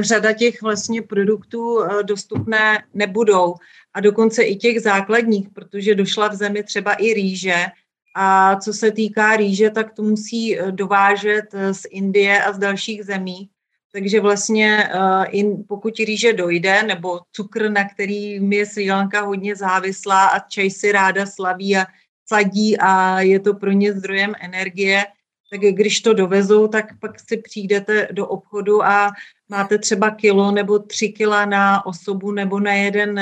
řada 0.00 0.32
těch 0.32 0.62
vlastně 0.62 1.02
produktů 1.02 1.78
dostupné 2.02 2.84
nebudou. 2.94 3.54
A 3.94 4.00
dokonce 4.00 4.42
i 4.42 4.56
těch 4.56 4.80
základních, 4.80 5.48
protože 5.48 5.94
došla 5.94 6.28
v 6.28 6.34
zemi 6.34 6.62
třeba 6.62 6.92
i 6.92 7.14
rýže, 7.14 7.66
a 8.14 8.56
co 8.56 8.72
se 8.72 8.90
týká 8.90 9.36
rýže, 9.36 9.70
tak 9.70 9.92
to 9.92 10.02
musí 10.02 10.58
eh, 10.58 10.72
dovážet 10.72 11.44
eh, 11.54 11.74
z 11.74 11.82
Indie 11.90 12.44
a 12.44 12.52
z 12.52 12.58
dalších 12.58 13.04
zemí. 13.04 13.48
Takže 13.94 14.20
vlastně 14.20 14.90
uh, 15.34 15.64
pokud 15.68 15.98
rýže 15.98 16.32
dojde, 16.32 16.82
nebo 16.82 17.20
cukr, 17.32 17.70
na 17.70 17.88
který 17.88 18.50
je 18.50 18.66
Sri 18.66 18.90
Lanka 18.90 19.20
hodně 19.20 19.56
závislá 19.56 20.26
a 20.26 20.38
čaj 20.38 20.70
si 20.70 20.92
ráda 20.92 21.26
slaví 21.26 21.76
a 21.76 21.86
sadí 22.28 22.78
a 22.78 23.20
je 23.20 23.40
to 23.40 23.54
pro 23.54 23.70
ně 23.70 23.92
zdrojem 23.92 24.32
energie, 24.40 25.04
tak 25.50 25.60
když 25.60 26.00
to 26.00 26.14
dovezou, 26.14 26.68
tak 26.68 26.98
pak 27.00 27.20
si 27.20 27.36
přijdete 27.36 28.08
do 28.12 28.26
obchodu 28.26 28.84
a 28.84 29.12
máte 29.48 29.78
třeba 29.78 30.10
kilo 30.10 30.50
nebo 30.50 30.78
tři 30.78 31.08
kila 31.08 31.44
na 31.44 31.86
osobu 31.86 32.32
nebo 32.32 32.60
na 32.60 32.72
jeden 32.72 33.20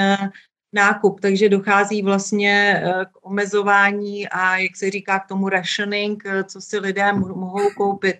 nákup, 0.72 1.20
takže 1.20 1.48
dochází 1.48 2.02
vlastně 2.02 2.82
eh, 2.84 3.04
k 3.12 3.26
omezování 3.26 4.28
a, 4.28 4.56
jak 4.56 4.76
se 4.76 4.90
říká, 4.90 5.18
k 5.18 5.28
tomu 5.28 5.48
rationing, 5.48 6.22
eh, 6.26 6.44
co 6.44 6.60
si 6.60 6.78
lidé 6.78 7.12
mohou 7.12 7.70
koupit. 7.76 8.16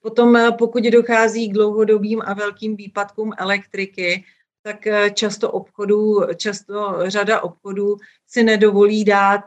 Potom, 0.00 0.36
eh, 0.36 0.52
pokud 0.58 0.84
dochází 0.84 1.48
k 1.48 1.52
dlouhodobým 1.52 2.22
a 2.24 2.34
velkým 2.34 2.76
výpadkům 2.76 3.32
elektriky, 3.38 4.24
tak 4.64 4.78
často 5.14 5.50
obchodů, 5.50 6.20
často 6.36 6.98
řada 7.06 7.40
obchodů 7.40 7.96
si 8.26 8.42
nedovolí 8.42 9.04
dát 9.04 9.40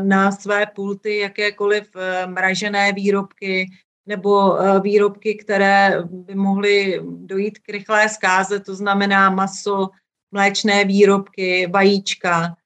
na 0.00 0.32
své 0.32 0.66
pulty 0.66 1.18
jakékoliv 1.18 1.90
mražené 2.26 2.92
výrobky 2.92 3.70
nebo 4.06 4.58
výrobky, 4.80 5.34
které 5.34 6.02
by 6.02 6.34
mohly 6.34 7.00
dojít 7.04 7.58
k 7.58 7.68
rychlé 7.68 8.08
zkáze, 8.08 8.60
to 8.60 8.74
znamená 8.74 9.30
maso, 9.30 9.88
mléčné 10.32 10.84
výrobky, 10.84 11.66
vajíčka. 11.66 12.56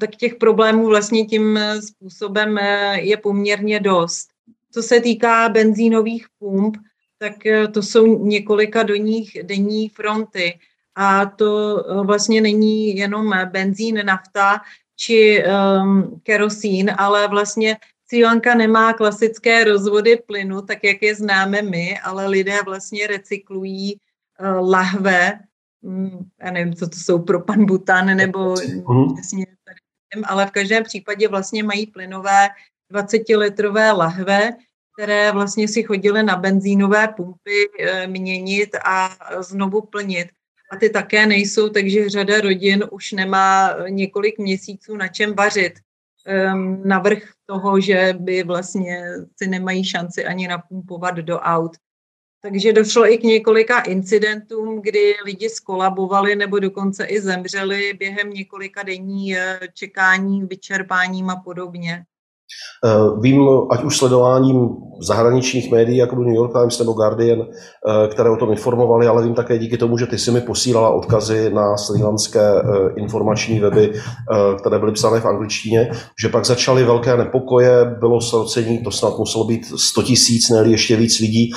Tak 0.00 0.16
těch 0.16 0.34
problémů 0.34 0.86
vlastně 0.86 1.26
tím 1.26 1.58
způsobem 1.80 2.58
je 2.94 3.16
poměrně 3.16 3.80
dost. 3.80 4.28
Co 4.72 4.82
se 4.82 5.00
týká 5.00 5.48
benzínových 5.48 6.26
pump, 6.38 6.76
tak 7.18 7.34
to 7.74 7.82
jsou 7.82 8.24
několika 8.24 8.82
denních, 8.82 9.38
denní 9.42 9.88
fronty 9.88 10.58
a 10.98 11.26
to 11.26 11.78
eh, 11.78 12.06
vlastně 12.06 12.40
není 12.40 12.96
jenom 12.96 13.34
benzín, 13.44 14.06
nafta 14.06 14.60
či 14.96 15.44
um, 15.44 16.20
kerosín, 16.22 16.94
ale 16.98 17.28
vlastně 17.28 17.76
Sri 18.08 18.24
Lanka 18.24 18.54
nemá 18.54 18.92
klasické 18.92 19.64
rozvody 19.64 20.16
plynu, 20.26 20.62
tak 20.62 20.84
jak 20.84 21.02
je 21.02 21.14
známe 21.14 21.62
my, 21.62 21.98
ale 22.00 22.26
lidé 22.26 22.58
vlastně 22.64 23.06
recyklují 23.06 23.94
uh, 23.94 24.70
lahve, 24.70 25.38
já 26.42 26.50
nevím, 26.50 26.74
co 26.74 26.88
to 26.88 26.98
jsou, 26.98 27.18
pro 27.18 27.40
pan 27.40 27.66
butan, 27.66 28.16
nebo 28.16 28.54
přesně, 29.14 29.46
ale 30.24 30.46
v 30.46 30.50
každém 30.50 30.84
případě 30.84 31.28
vlastně 31.28 31.62
mají 31.62 31.86
plynové 31.86 32.48
20-litrové 32.92 33.96
lahve, 33.96 34.50
které 34.98 35.32
vlastně 35.32 35.68
si 35.68 35.82
chodily 35.82 36.22
na 36.22 36.36
benzínové 36.36 37.08
pumpy 37.08 37.68
e, 37.80 38.06
měnit 38.06 38.76
a 38.84 39.16
znovu 39.42 39.80
plnit 39.80 40.28
a 40.70 40.76
ty 40.76 40.90
také 40.90 41.26
nejsou, 41.26 41.68
takže 41.68 42.08
řada 42.08 42.40
rodin 42.40 42.84
už 42.90 43.12
nemá 43.12 43.74
několik 43.88 44.38
měsíců 44.38 44.96
na 44.96 45.08
čem 45.08 45.34
vařit. 45.34 45.72
Um, 46.52 46.88
navrh 46.88 47.18
toho, 47.46 47.80
že 47.80 48.14
by 48.18 48.42
vlastně 48.42 49.02
si 49.36 49.48
nemají 49.48 49.84
šanci 49.84 50.24
ani 50.24 50.48
napumpovat 50.48 51.14
do 51.14 51.38
aut. 51.38 51.76
Takže 52.40 52.72
došlo 52.72 53.12
i 53.12 53.18
k 53.18 53.22
několika 53.22 53.80
incidentům, 53.80 54.82
kdy 54.82 55.14
lidi 55.24 55.48
skolabovali 55.50 56.36
nebo 56.36 56.58
dokonce 56.58 57.04
i 57.04 57.20
zemřeli 57.20 57.92
během 57.92 58.30
několika 58.30 58.82
denní 58.82 59.36
eh, 59.36 59.60
čekání, 59.74 60.44
vyčerpáním 60.44 61.30
a 61.30 61.36
podobně. 61.36 62.04
Eh, 62.84 63.20
vím, 63.20 63.48
ať 63.70 63.84
už 63.84 63.98
sledováním 63.98 64.68
zahraničních 65.00 65.70
médií, 65.70 65.96
jako 65.96 66.16
New 66.16 66.34
York 66.34 66.52
Times 66.52 66.78
nebo 66.78 66.92
Guardian, 66.92 67.40
eh, 67.40 68.08
které 68.08 68.30
o 68.30 68.36
tom 68.36 68.50
informovali, 68.50 69.06
ale 69.06 69.22
vím 69.22 69.34
také 69.34 69.58
díky 69.58 69.78
tomu, 69.78 69.98
že 69.98 70.06
ty 70.06 70.18
si 70.18 70.30
mi 70.30 70.40
posílala 70.40 70.90
odkazy 70.90 71.50
na 71.54 71.76
srílanské 71.76 72.40
eh, 72.40 72.62
informační 72.96 73.60
weby, 73.60 73.92
které 74.58 74.78
byly 74.78 74.92
psané 74.92 75.20
v 75.20 75.26
angličtině, 75.26 75.90
že 76.20 76.28
pak 76.28 76.44
začaly 76.44 76.84
velké 76.84 77.16
nepokoje, 77.16 77.96
bylo 78.00 78.20
srocení, 78.20 78.78
to 78.78 78.90
snad 78.90 79.18
muselo 79.18 79.44
být 79.44 79.66
100 79.76 80.02
tisíc, 80.02 80.50
ne 80.50 80.62
ještě 80.66 80.96
víc 80.96 81.20
lidí, 81.20 81.52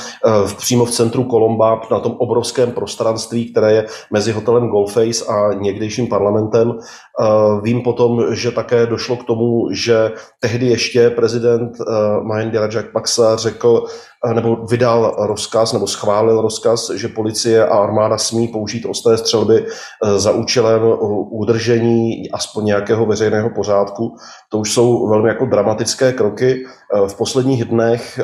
přímo 0.57 0.85
v 0.85 0.91
centru 0.91 1.23
Kolomba, 1.23 1.81
na 1.91 1.99
tom 1.99 2.15
obrovském 2.17 2.71
prostranství, 2.71 3.51
které 3.51 3.73
je 3.73 3.85
mezi 4.11 4.31
hotelem 4.31 4.67
Goldface 4.67 5.25
a 5.25 5.53
někdejším 5.53 6.07
parlamentem. 6.07 6.73
Vím 7.63 7.81
potom, 7.81 8.35
že 8.35 8.51
také 8.51 8.85
došlo 8.85 9.15
k 9.15 9.23
tomu, 9.23 9.67
že 9.71 10.11
tehdy 10.39 10.67
ještě 10.67 11.09
prezident 11.09 11.77
Mahendra 12.21 12.67
Rajapaksa 12.67 13.35
řekl, 13.35 13.85
nebo 14.33 14.55
vydal 14.55 15.15
rozkaz, 15.19 15.73
nebo 15.73 15.87
schválil 15.87 16.41
rozkaz, 16.41 16.89
že 16.89 17.07
policie 17.07 17.67
a 17.67 17.77
armáda 17.77 18.17
smí 18.17 18.47
použít 18.47 18.85
ostré 18.85 19.17
střelby 19.17 19.65
za 20.17 20.31
účelem 20.31 20.81
udržení 21.31 22.31
aspoň 22.33 22.65
nějakého 22.65 23.05
veřejného 23.05 23.49
pořádku. 23.49 24.15
To 24.49 24.57
už 24.57 24.73
jsou 24.73 25.09
velmi 25.09 25.29
jako 25.29 25.45
dramatické 25.45 26.13
kroky. 26.13 26.65
V 27.07 27.17
posledních 27.17 27.65
dnech 27.65 28.19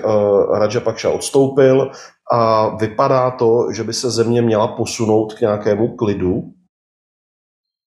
Rajapaksa 0.53 1.09
odstoupil 1.09 1.91
a 2.33 2.69
vypadá 2.75 3.31
to, 3.31 3.67
že 3.71 3.83
by 3.83 3.93
se 3.93 4.11
země 4.11 4.41
měla 4.41 4.67
posunout 4.67 5.33
k 5.33 5.41
nějakému 5.41 5.95
klidu, 5.95 6.43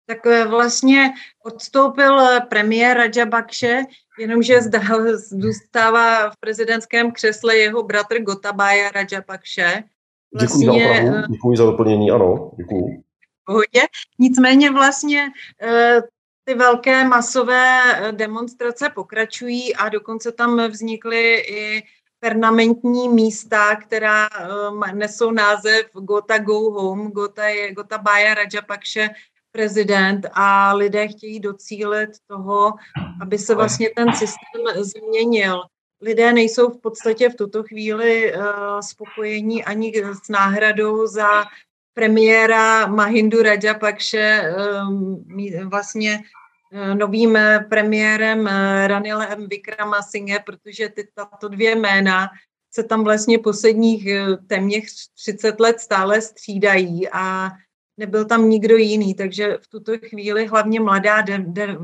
tak 0.08 0.26
eh, 0.26 0.44
vlastně 0.44 1.12
odstoupil 1.44 2.20
eh, 2.20 2.40
premiér 2.40 2.96
Rajabakše, 2.96 3.82
jenomže 4.18 4.60
zůstává 5.14 6.30
v 6.30 6.36
prezidentském 6.40 7.12
křesle 7.12 7.56
jeho 7.56 7.82
bratr 7.82 8.22
Gotabaya 8.22 8.90
Rajapakše. 8.90 9.84
Vlastně, 10.34 10.66
děkuji 10.66 10.76
za 10.76 11.04
opravu, 11.04 11.16
eh, 11.16 11.26
děkuji 11.30 11.56
za 11.56 11.64
doplnění, 11.64 12.10
ano, 12.10 12.50
děkuji. 12.56 13.02
Pohodě. 13.44 13.82
Nicméně 14.18 14.70
vlastně 14.70 15.26
ty 16.44 16.54
velké 16.54 17.04
masové 17.04 17.80
demonstrace 18.10 18.90
pokračují 18.94 19.76
a 19.76 19.88
dokonce 19.88 20.32
tam 20.32 20.68
vznikly 20.68 21.34
i 21.34 21.82
permanentní 22.20 23.08
místa, 23.08 23.76
která 23.76 24.28
nesou 24.94 25.30
název 25.30 25.86
Gota 25.92 26.38
Go 26.38 26.70
Home, 26.70 27.10
Gota 27.10 27.48
je 27.48 27.72
Gota 27.72 27.98
Baya 27.98 28.34
Rajapakše 28.34 29.10
prezident 29.58 30.26
a 30.32 30.72
lidé 30.72 31.08
chtějí 31.08 31.40
docílit 31.40 32.10
toho, 32.26 32.74
aby 33.22 33.38
se 33.38 33.54
vlastně 33.54 33.90
ten 33.96 34.12
systém 34.12 34.84
změnil. 34.84 35.62
Lidé 36.00 36.32
nejsou 36.32 36.70
v 36.70 36.80
podstatě 36.80 37.28
v 37.28 37.34
tuto 37.34 37.62
chvíli 37.62 38.34
uh, 38.34 38.42
spokojení 38.80 39.64
ani 39.64 39.92
s 40.24 40.28
náhradou 40.28 41.06
za 41.06 41.28
premiéra 41.94 42.86
Mahindu 42.86 43.42
Rajapakše, 43.42 44.42
um, 44.88 45.24
vlastně 45.68 46.20
uh, 46.72 46.94
novým 46.94 47.38
premiérem 47.68 48.46
Ranilem 48.86 49.48
Vikramasinghe, 49.48 50.38
protože 50.46 50.88
ty, 50.88 51.08
tato 51.14 51.48
dvě 51.48 51.74
jména 51.74 52.28
se 52.74 52.82
tam 52.82 53.04
vlastně 53.04 53.38
posledních 53.38 54.08
téměř 54.46 55.08
30 55.22 55.60
let 55.60 55.80
stále 55.80 56.20
střídají 56.20 57.08
a 57.12 57.50
nebyl 57.98 58.24
tam 58.24 58.50
nikdo 58.50 58.76
jiný, 58.76 59.14
takže 59.14 59.58
v 59.60 59.68
tuto 59.68 59.92
chvíli 59.98 60.46
hlavně 60.46 60.80
mladá, 60.80 61.20
de, 61.20 61.38
de, 61.38 61.78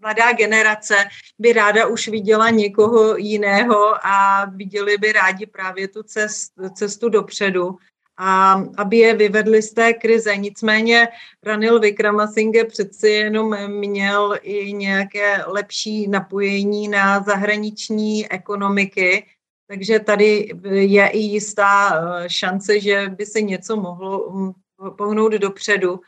mladá 0.00 0.32
generace 0.32 0.94
by 1.38 1.52
ráda 1.52 1.86
už 1.86 2.08
viděla 2.08 2.50
někoho 2.50 3.16
jiného 3.16 4.06
a 4.06 4.44
viděli 4.44 4.98
by 4.98 5.12
rádi 5.12 5.46
právě 5.46 5.88
tu 5.88 6.02
cest, 6.02 6.52
cestu 6.74 7.08
dopředu 7.08 7.78
a 8.18 8.62
aby 8.76 8.96
je 8.96 9.14
vyvedli 9.14 9.62
z 9.62 9.72
té 9.72 9.92
krize. 9.92 10.36
Nicméně 10.36 11.08
Ranil 11.42 11.80
Vikramasinghe 11.80 12.64
přeci 12.64 13.08
jenom 13.08 13.68
měl 13.68 14.38
i 14.42 14.72
nějaké 14.72 15.44
lepší 15.46 16.08
napojení 16.08 16.88
na 16.88 17.22
zahraniční 17.22 18.32
ekonomiky, 18.32 19.26
takže 19.68 19.98
tady 19.98 20.50
je 20.70 21.08
i 21.08 21.18
jistá 21.18 21.90
eh, 21.90 22.28
šance, 22.30 22.80
že 22.80 23.08
by 23.08 23.26
se 23.26 23.40
něco 23.40 23.76
mohlo 23.76 24.30
hm, 24.30 24.52
pohnout 24.96 25.32
dopředu, 25.32 26.00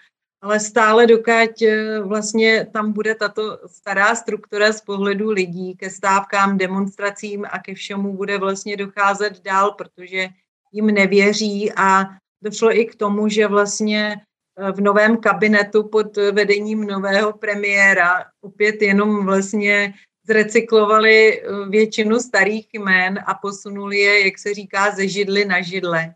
ale 0.42 0.60
stále 0.60 1.06
dokud 1.06 1.62
eh, 1.62 2.00
vlastně 2.00 2.66
tam 2.72 2.92
bude 2.92 3.14
tato 3.14 3.58
stará 3.66 4.14
struktura 4.14 4.72
z 4.72 4.80
pohledu 4.80 5.30
lidí 5.30 5.76
ke 5.76 5.90
stávkám, 5.90 6.58
demonstracím 6.58 7.44
a 7.50 7.58
ke 7.58 7.74
všemu 7.74 8.16
bude 8.16 8.38
vlastně 8.38 8.76
docházet 8.76 9.42
dál, 9.42 9.72
protože 9.72 10.28
jim 10.72 10.86
nevěří 10.86 11.72
a 11.76 12.04
došlo 12.42 12.76
i 12.76 12.84
k 12.84 12.94
tomu, 12.94 13.28
že 13.28 13.46
vlastně 13.46 14.16
eh, 14.58 14.72
v 14.72 14.80
novém 14.80 15.16
kabinetu 15.16 15.88
pod 15.88 16.16
vedením 16.16 16.86
nového 16.86 17.32
premiéra 17.32 18.24
opět 18.40 18.82
jenom 18.82 19.26
vlastně 19.26 19.94
zrecyklovali 20.26 21.42
eh, 21.42 21.68
většinu 21.68 22.20
starých 22.20 22.68
jmén 22.72 23.18
a 23.26 23.34
posunuli 23.34 23.98
je, 23.98 24.24
jak 24.24 24.38
se 24.38 24.54
říká, 24.54 24.90
ze 24.90 25.08
židly 25.08 25.44
na 25.44 25.60
židle. 25.62 26.14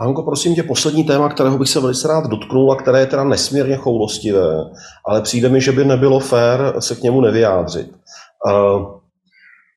Hanko, 0.00 0.22
prosím 0.22 0.54
tě, 0.54 0.62
poslední 0.62 1.04
téma, 1.04 1.28
kterého 1.28 1.58
bych 1.58 1.68
se 1.68 1.80
velice 1.80 2.08
rád 2.08 2.26
dotknul 2.26 2.72
a 2.72 2.76
které 2.76 3.00
je 3.00 3.06
teda 3.06 3.24
nesmírně 3.24 3.76
choulostivé, 3.76 4.56
ale 5.06 5.22
přijde 5.22 5.48
mi, 5.48 5.60
že 5.60 5.72
by 5.72 5.84
nebylo 5.84 6.20
fér 6.20 6.74
se 6.78 6.94
k 6.94 7.02
němu 7.02 7.20
nevyjádřit. 7.20 7.92
Uh, 8.46 8.86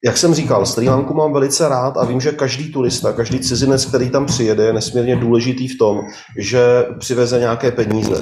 jak 0.06 0.18
jsem 0.18 0.34
říkal, 0.34 0.66
Sri 0.66 0.90
Lanku 0.90 1.14
mám 1.14 1.34
velice 1.34 1.70
rád 1.70 1.98
a 1.98 2.06
vím, 2.06 2.22
že 2.22 2.32
každý 2.32 2.72
turista, 2.72 3.14
každý 3.14 3.40
cizinec, 3.40 3.86
který 3.86 4.10
tam 4.10 4.26
přijede, 4.26 4.64
je 4.64 4.74
nesmírně 4.74 5.16
důležitý 5.16 5.68
v 5.68 5.78
tom, 5.78 6.02
že 6.38 6.86
přiveze 7.00 7.40
nějaké 7.40 7.72
peníze. 7.72 8.22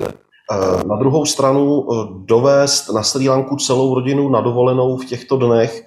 Na 0.87 0.95
druhou 0.99 1.25
stranu 1.25 1.87
dovést 2.25 2.93
na 2.93 3.03
Sri 3.03 3.29
Lanku 3.29 3.55
celou 3.55 3.95
rodinu 3.95 4.29
na 4.29 4.41
dovolenou 4.41 4.97
v 4.97 5.05
těchto 5.05 5.37
dnech, 5.37 5.85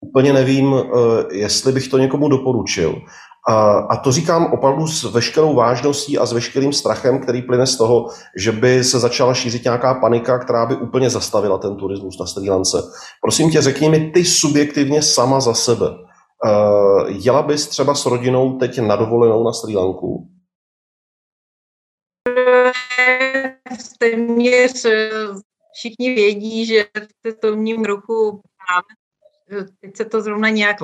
úplně 0.00 0.32
nevím, 0.32 0.74
jestli 1.32 1.72
bych 1.72 1.88
to 1.88 1.98
někomu 1.98 2.28
doporučil. 2.28 2.94
A 3.88 3.96
to 3.96 4.12
říkám 4.12 4.52
opravdu 4.52 4.86
s 4.86 5.04
veškerou 5.04 5.54
vážností 5.54 6.18
a 6.18 6.26
s 6.26 6.32
veškerým 6.32 6.72
strachem, 6.72 7.20
který 7.20 7.42
plyne 7.42 7.66
z 7.66 7.76
toho, 7.76 8.08
že 8.36 8.52
by 8.52 8.84
se 8.84 8.98
začala 8.98 9.34
šířit 9.34 9.64
nějaká 9.64 9.94
panika, 9.94 10.38
která 10.38 10.66
by 10.66 10.76
úplně 10.76 11.10
zastavila 11.10 11.58
ten 11.58 11.76
turismus 11.76 12.18
na 12.18 12.26
Sri 12.26 12.50
Lance. 12.50 12.82
Prosím 13.22 13.50
tě, 13.50 13.62
řekni 13.62 13.88
mi 13.88 14.10
ty 14.10 14.24
subjektivně 14.24 15.02
sama 15.02 15.40
za 15.40 15.54
sebe. 15.54 15.86
Uh, 15.90 17.08
jela 17.08 17.42
bys 17.42 17.66
třeba 17.66 17.94
s 17.94 18.06
rodinou 18.06 18.58
teď 18.58 18.78
na 18.78 18.96
dovolenou 18.96 19.44
na 19.44 19.52
Sri 19.52 19.76
Lanku? 19.76 20.28
téměř 23.98 24.86
všichni 25.74 26.14
vědí, 26.14 26.66
že 26.66 26.84
v 26.84 27.26
cestovním 27.26 27.84
ruchu 27.84 28.40
teď 29.80 29.96
se 29.96 30.04
to 30.04 30.20
zrovna 30.20 30.48
nějak 30.48 30.80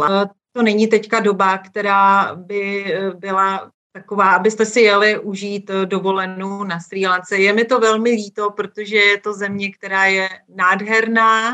to 0.52 0.62
není 0.62 0.86
teďka 0.86 1.20
doba, 1.20 1.58
která 1.58 2.34
by 2.34 2.84
byla 3.18 3.70
taková, 3.92 4.30
abyste 4.30 4.66
si 4.66 4.80
jeli 4.80 5.18
užít 5.18 5.70
dovolenou 5.84 6.64
na 6.64 6.80
Sri 6.80 7.06
Lance. 7.06 7.36
Je 7.36 7.52
mi 7.52 7.64
to 7.64 7.80
velmi 7.80 8.10
líto, 8.10 8.50
protože 8.50 8.96
je 8.96 9.20
to 9.20 9.32
země, 9.32 9.72
která 9.72 10.04
je 10.04 10.28
nádherná, 10.48 11.52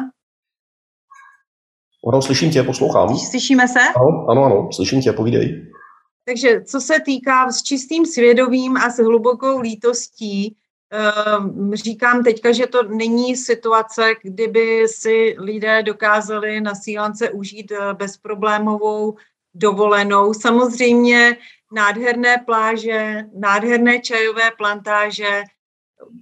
ano, 2.09 2.23
slyším 2.23 2.51
tě, 2.51 2.63
poslouchám. 2.63 3.17
Slyšíme 3.17 3.69
se? 3.69 3.81
Ano, 3.97 4.27
ano, 4.31 4.45
ano, 4.45 4.69
slyším 4.73 5.01
tě, 5.01 5.13
povídej. 5.13 5.73
Takže 6.25 6.61
co 6.65 6.81
se 6.81 7.01
týká 7.01 7.53
s 7.53 7.63
čistým 7.63 8.07
svědomím 8.07 8.77
a 8.77 8.91
s 8.91 8.99
hlubokou 8.99 9.61
lítostí, 9.61 10.57
říkám 11.73 12.25
teďka, 12.25 12.53
že 12.53 12.67
to 12.67 12.83
není 12.83 13.37
situace, 13.37 14.15
kdyby 14.23 14.89
si 14.89 15.37
lidé 15.39 15.83
dokázali 15.83 16.61
na 16.61 16.75
sílance 16.75 17.31
užít 17.31 17.73
eh, 17.73 17.95
bezproblémovou 17.95 19.17
dovolenou. 19.55 20.35
Samozřejmě 20.35 21.37
nádherné 21.73 22.39
pláže, 22.47 23.25
nádherné 23.35 23.99
čajové 23.99 24.51
plantáže, 24.51 25.43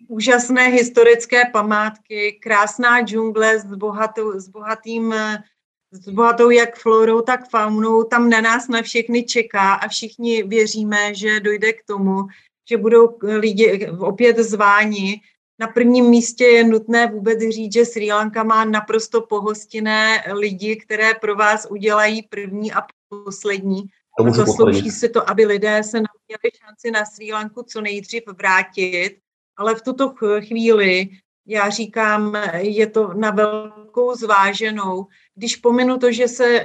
úžasné 0.08 0.68
historické 0.68 1.42
památky, 1.52 2.38
krásná 2.42 3.00
džungle 3.00 3.58
s, 3.58 3.64
bohatou, 3.64 4.40
s 4.40 4.48
bohatým 4.48 5.12
eh, 5.12 5.42
s 5.90 6.08
bohatou 6.08 6.50
jak 6.50 6.76
florou, 6.76 7.20
tak 7.20 7.48
faunou, 7.50 8.04
tam 8.04 8.30
na 8.30 8.40
nás 8.40 8.68
na 8.68 8.82
všechny 8.82 9.24
čeká 9.24 9.74
a 9.74 9.88
všichni 9.88 10.42
věříme, 10.42 11.14
že 11.14 11.40
dojde 11.40 11.72
k 11.72 11.84
tomu, 11.84 12.22
že 12.68 12.76
budou 12.76 13.18
lidi 13.22 13.88
opět 13.98 14.38
zváni. 14.38 15.20
Na 15.58 15.66
prvním 15.66 16.04
místě 16.04 16.44
je 16.44 16.64
nutné 16.64 17.06
vůbec 17.06 17.38
říct, 17.38 17.72
že 17.72 17.84
Sri 17.84 18.12
Lanka 18.12 18.42
má 18.42 18.64
naprosto 18.64 19.20
pohostinné 19.20 20.24
lidi, 20.32 20.76
které 20.76 21.14
pro 21.14 21.36
vás 21.36 21.66
udělají 21.70 22.22
první 22.22 22.72
a 22.72 22.82
poslední. 23.24 23.82
To 24.18 24.30
zaslouží 24.30 24.90
se 24.90 25.08
to, 25.08 25.30
aby 25.30 25.46
lidé 25.46 25.82
se 25.82 25.96
měli 25.98 26.50
šanci 26.64 26.90
na 26.90 27.04
Sri 27.04 27.32
Lanku 27.32 27.62
co 27.62 27.80
nejdřív 27.80 28.22
vrátit, 28.26 29.18
ale 29.56 29.74
v 29.74 29.82
tuto 29.82 30.14
chvíli 30.40 31.08
já 31.46 31.70
říkám, 31.70 32.36
je 32.56 32.86
to 32.86 33.14
na 33.14 33.30
velkou 33.30 34.14
zváženou. 34.14 35.06
Když 35.34 35.56
pominu 35.56 35.98
to, 35.98 36.12
že 36.12 36.28
se 36.28 36.64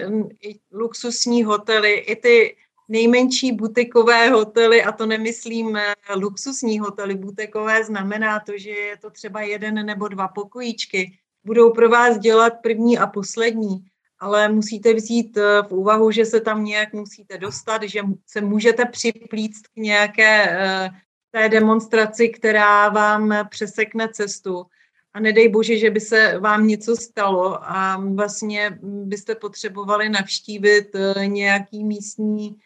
luxusní 0.72 1.44
hotely, 1.44 1.94
i 1.94 2.16
ty 2.16 2.56
nejmenší 2.92 3.52
butikové 3.52 4.30
hotely, 4.30 4.84
a 4.84 4.92
to 4.92 5.06
nemyslím 5.06 5.76
eh, 5.76 5.94
luxusní 6.16 6.80
hotely, 6.80 7.16
butikové 7.16 7.84
znamená 7.84 8.40
to, 8.40 8.52
že 8.56 8.70
je 8.70 8.98
to 8.98 9.10
třeba 9.10 9.42
jeden 9.42 9.86
nebo 9.86 10.08
dva 10.08 10.28
pokojíčky, 10.28 11.18
budou 11.44 11.72
pro 11.72 11.90
vás 11.90 12.18
dělat 12.18 12.54
první 12.64 12.98
a 12.98 13.08
poslední, 13.08 13.86
ale 14.20 14.50
musíte 14.50 14.94
vzít 14.94 15.38
eh, 15.38 15.62
v 15.68 15.72
úvahu, 15.72 16.12
že 16.12 16.26
se 16.26 16.42
tam 16.42 16.64
nějak 16.64 16.94
musíte 16.94 17.38
dostat, 17.38 17.84
že 17.84 18.02
se 18.28 18.42
můžete 18.42 18.86
připlíct 18.86 19.68
k 19.68 19.76
nějaké 19.76 20.50
eh, 20.50 20.90
té 21.32 21.50
demonstraci, 21.50 22.30
která 22.30 22.90
vám 22.90 23.34
přesekne 23.50 24.10
cestu. 24.14 24.66
A 25.14 25.20
nedej 25.20 25.50
bože, 25.50 25.78
že 25.78 25.90
by 25.90 26.00
se 26.00 26.40
vám 26.40 26.68
něco 26.68 26.96
stalo 26.96 27.64
a 27.64 28.04
vlastně 28.16 28.80
byste 28.82 29.36
potřebovali 29.36 30.10
navštívit 30.10 30.96
nějaký 31.28 31.84
místní 31.84 32.58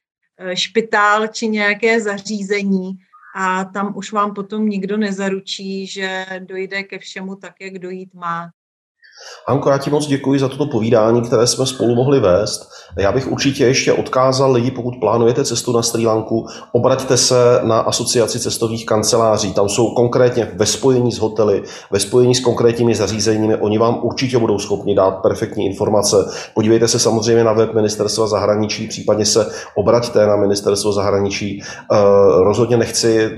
špitál 0.54 1.28
či 1.28 1.48
nějaké 1.48 2.02
zařízení 2.02 2.92
a 3.36 3.66
tam 3.66 3.98
už 3.98 4.12
vám 4.12 4.34
potom 4.34 4.70
nikdo 4.70 4.98
nezaručí, 4.98 5.88
že 5.88 6.26
dojde 6.40 6.84
ke 6.84 7.00
všemu 7.00 7.36
tak, 7.36 7.54
jak 7.62 7.80
dojít 7.80 8.14
má. 8.14 8.50
Hanko, 9.48 9.70
já 9.70 9.78
ti 9.78 9.90
moc 9.90 10.08
děkuji 10.08 10.40
za 10.40 10.48
toto 10.48 10.66
povídání, 10.66 11.22
které 11.22 11.48
jsme 11.48 11.66
spolu 11.66 11.96
mohli 11.96 12.20
vést. 12.20 12.70
Já 12.98 13.12
bych 13.12 13.32
určitě 13.32 13.66
ještě 13.66 13.94
odkázal 13.94 14.52
lidi, 14.52 14.72
pokud 14.72 14.94
plánujete 15.00 15.46
cestu 15.46 15.72
na 15.72 15.82
Sri 15.82 16.06
Lanku, 16.06 16.48
obraťte 16.72 17.18
se 17.18 17.60
na 17.64 17.80
asociaci 17.80 18.40
cestovních 18.40 18.86
kanceláří. 18.86 19.54
Tam 19.54 19.70
jsou 19.70 19.94
konkrétně 19.94 20.52
ve 20.56 20.66
spojení 20.66 21.12
s 21.12 21.20
hotely, 21.20 21.64
ve 21.92 22.00
spojení 22.00 22.36
s 22.36 22.40
konkrétními 22.40 22.96
zařízeními. 22.96 23.56
Oni 23.56 23.78
vám 23.78 24.00
určitě 24.04 24.38
budou 24.38 24.60
schopni 24.60 24.96
dát 24.96 25.12
perfektní 25.12 25.66
informace. 25.66 26.16
Podívejte 26.54 26.88
se 26.88 27.00
samozřejmě 27.00 27.44
na 27.44 27.54
web 27.54 27.74
ministerstva 27.74 28.28
zahraničí, 28.28 28.88
případně 28.88 29.26
se 29.26 29.52
obraťte 29.76 30.28
na 30.28 30.36
ministerstvo 30.36 30.94
zahraničí. 30.94 31.62
Eh, 31.62 31.96
rozhodně 32.44 32.78
nechci 32.78 33.32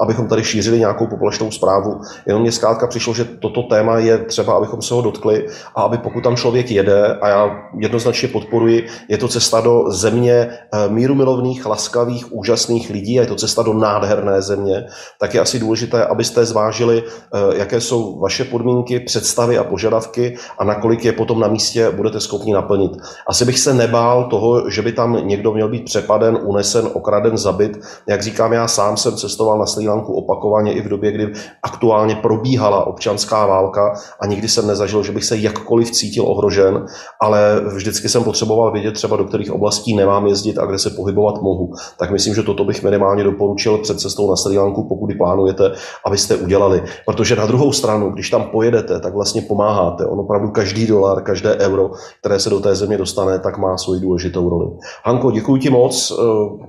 abychom 0.00 0.28
tady 0.28 0.44
šířili 0.44 0.78
nějakou 0.78 1.06
populačnou 1.06 1.50
zprávu. 1.50 2.00
Jenom 2.26 2.42
mě 2.42 2.52
zkrátka 2.52 2.86
přišlo, 2.86 3.14
že 3.14 3.24
toto 3.24 3.62
téma 3.62 3.98
je 3.98 4.18
třeba, 4.18 4.52
abychom 4.52 4.82
se 4.82 4.94
ho 4.94 5.02
dotkli 5.02 5.46
a 5.74 5.82
aby 5.82 5.98
pokud 5.98 6.24
tam 6.24 6.36
člověk 6.36 6.70
jede, 6.70 7.18
a 7.20 7.28
já 7.28 7.50
jednoznačně 7.78 8.28
podporuji, 8.28 8.86
je 9.08 9.18
to 9.18 9.28
cesta 9.28 9.60
do 9.60 9.84
země 9.90 10.32
eh, 10.32 10.88
míru 10.88 11.14
milovných, 11.14 11.66
laskavých, 11.66 12.32
úžasných 12.32 12.90
lidí 12.90 13.18
a 13.18 13.22
je 13.22 13.28
to 13.28 13.36
cesta 13.36 13.62
do 13.62 13.72
nádherné 13.72 14.42
země, 14.42 14.84
tak 15.20 15.34
je 15.34 15.40
asi 15.40 15.58
důležité, 15.58 16.06
abyste 16.06 16.44
zvážili, 16.44 17.02
eh, 17.02 17.58
jaké 17.58 17.80
jsou 17.80 18.20
vaše 18.20 18.44
podmínky, 18.44 19.00
představy 19.00 19.58
a 19.58 19.64
požadavky 19.64 20.36
a 20.58 20.64
nakolik 20.64 21.04
je 21.04 21.12
potom 21.12 21.40
na 21.40 21.48
místě 21.48 21.90
budete 21.90 22.20
schopni 22.20 22.52
naplnit. 22.52 22.92
Asi 23.28 23.44
bych 23.44 23.58
se 23.58 23.74
nebál 23.74 24.24
toho, 24.24 24.70
že 24.70 24.82
by 24.82 24.92
tam 24.92 25.26
někdo 25.26 25.52
měl 25.52 25.68
být 25.68 25.84
přepaden, 25.84 26.38
unesen, 26.42 26.88
okraden, 26.92 27.38
zabit. 27.38 27.80
Jak 28.06 28.22
říkám, 28.22 28.52
já 28.52 28.68
sám 28.68 28.96
jsem 28.96 29.16
cestoval 29.16 29.58
na 29.58 29.66
Lanku 29.88 30.14
opakovaně 30.14 30.72
i 30.72 30.80
v 30.80 30.88
době, 30.88 31.12
kdy 31.12 31.32
aktuálně 31.62 32.14
probíhala 32.14 32.86
občanská 32.86 33.46
válka 33.46 33.94
a 34.20 34.26
nikdy 34.26 34.48
jsem 34.48 34.66
nezažil, 34.66 35.02
že 35.02 35.12
bych 35.12 35.24
se 35.24 35.36
jakkoliv 35.36 35.90
cítil 35.90 36.24
ohrožen, 36.26 36.86
ale 37.20 37.60
vždycky 37.74 38.08
jsem 38.08 38.24
potřeboval 38.24 38.72
vědět 38.72 38.92
třeba, 38.92 39.16
do 39.16 39.24
kterých 39.24 39.52
oblastí 39.52 39.96
nemám 39.96 40.26
jezdit 40.26 40.58
a 40.58 40.66
kde 40.66 40.78
se 40.78 40.90
pohybovat 40.90 41.42
mohu. 41.42 41.72
Tak 41.98 42.10
myslím, 42.10 42.34
že 42.34 42.42
toto 42.42 42.64
bych 42.64 42.82
minimálně 42.82 43.24
doporučil 43.24 43.78
před 43.78 44.00
cestou 44.00 44.30
na 44.30 44.36
Sri 44.36 44.58
Lanku, 44.58 44.88
pokud 44.88 45.10
plánujete, 45.18 45.72
abyste 46.06 46.36
udělali. 46.36 46.82
Protože 47.06 47.36
na 47.36 47.46
druhou 47.46 47.72
stranu, 47.72 48.10
když 48.10 48.30
tam 48.30 48.42
pojedete, 48.42 49.00
tak 49.00 49.14
vlastně 49.14 49.42
pomáháte. 49.42 50.06
On 50.06 50.20
opravdu 50.20 50.50
každý 50.50 50.86
dolar, 50.86 51.22
každé 51.22 51.56
euro, 51.56 51.90
které 52.20 52.40
se 52.40 52.50
do 52.50 52.60
té 52.60 52.74
země 52.74 52.98
dostane, 52.98 53.38
tak 53.38 53.58
má 53.58 53.76
svoji 53.76 54.00
důležitou 54.00 54.48
roli. 54.48 54.66
Hanko, 55.04 55.30
děkuji 55.30 55.56
ti 55.56 55.70
moc. 55.70 56.12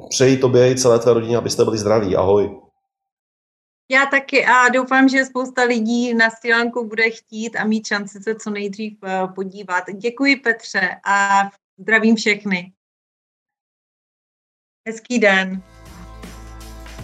Přeji 0.10 0.38
tobě 0.38 0.72
i 0.72 0.76
celé 0.76 1.00
tvé 1.00 1.14
rodině, 1.14 1.38
abyste 1.38 1.66
byli 1.66 1.78
zdraví. 1.78 2.16
Ahoj. 2.16 2.50
Já 3.92 4.06
taky 4.06 4.46
a 4.46 4.70
doufám, 4.70 5.10
že 5.10 5.26
spousta 5.26 5.64
lidí 5.64 6.14
na 6.14 6.30
Sri 6.30 6.52
bude 6.84 7.10
chtít 7.10 7.56
a 7.56 7.64
mít 7.64 7.88
šanci 7.88 8.20
se 8.24 8.36
co 8.36 8.50
nejdřív 8.50 8.98
eh, 9.04 9.28
podívat. 9.36 9.84
Děkuji 9.94 10.36
Petře 10.36 10.90
a 11.06 11.50
zdravím 11.80 12.16
všechny. 12.16 12.74
Hezký 14.88 15.20
den. 15.20 15.62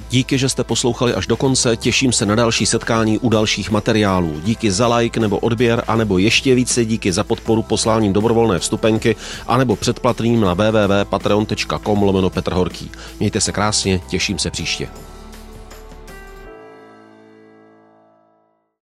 Díky, 0.10 0.38
že 0.38 0.50
jste 0.50 0.64
poslouchali 0.64 1.14
až 1.14 1.28
do 1.28 1.38
konce, 1.38 1.78
těším 1.78 2.12
se 2.12 2.26
na 2.26 2.36
další 2.36 2.66
setkání 2.66 3.20
u 3.20 3.30
dalších 3.30 3.72
materiálů. 3.72 4.40
Díky 4.40 4.72
za 4.72 4.96
like 4.96 5.20
nebo 5.20 5.40
odběr, 5.40 5.84
anebo 5.88 6.18
ještě 6.18 6.56
více 6.56 6.86
díky 6.86 7.12
za 7.12 7.24
podporu 7.24 7.64
posláním 7.64 8.14
dobrovolné 8.14 8.60
vstupenky, 8.60 9.16
anebo 9.48 9.76
předplatným 9.76 10.42
na 10.42 10.54
www.patreon.com 10.54 12.04
lomeno 12.04 12.30
Petr 12.30 12.54
Horký. 12.54 12.92
Mějte 13.20 13.42
se 13.42 13.52
krásně, 13.52 14.02
těším 14.10 14.40
se 14.40 14.52
příště. 14.52 14.90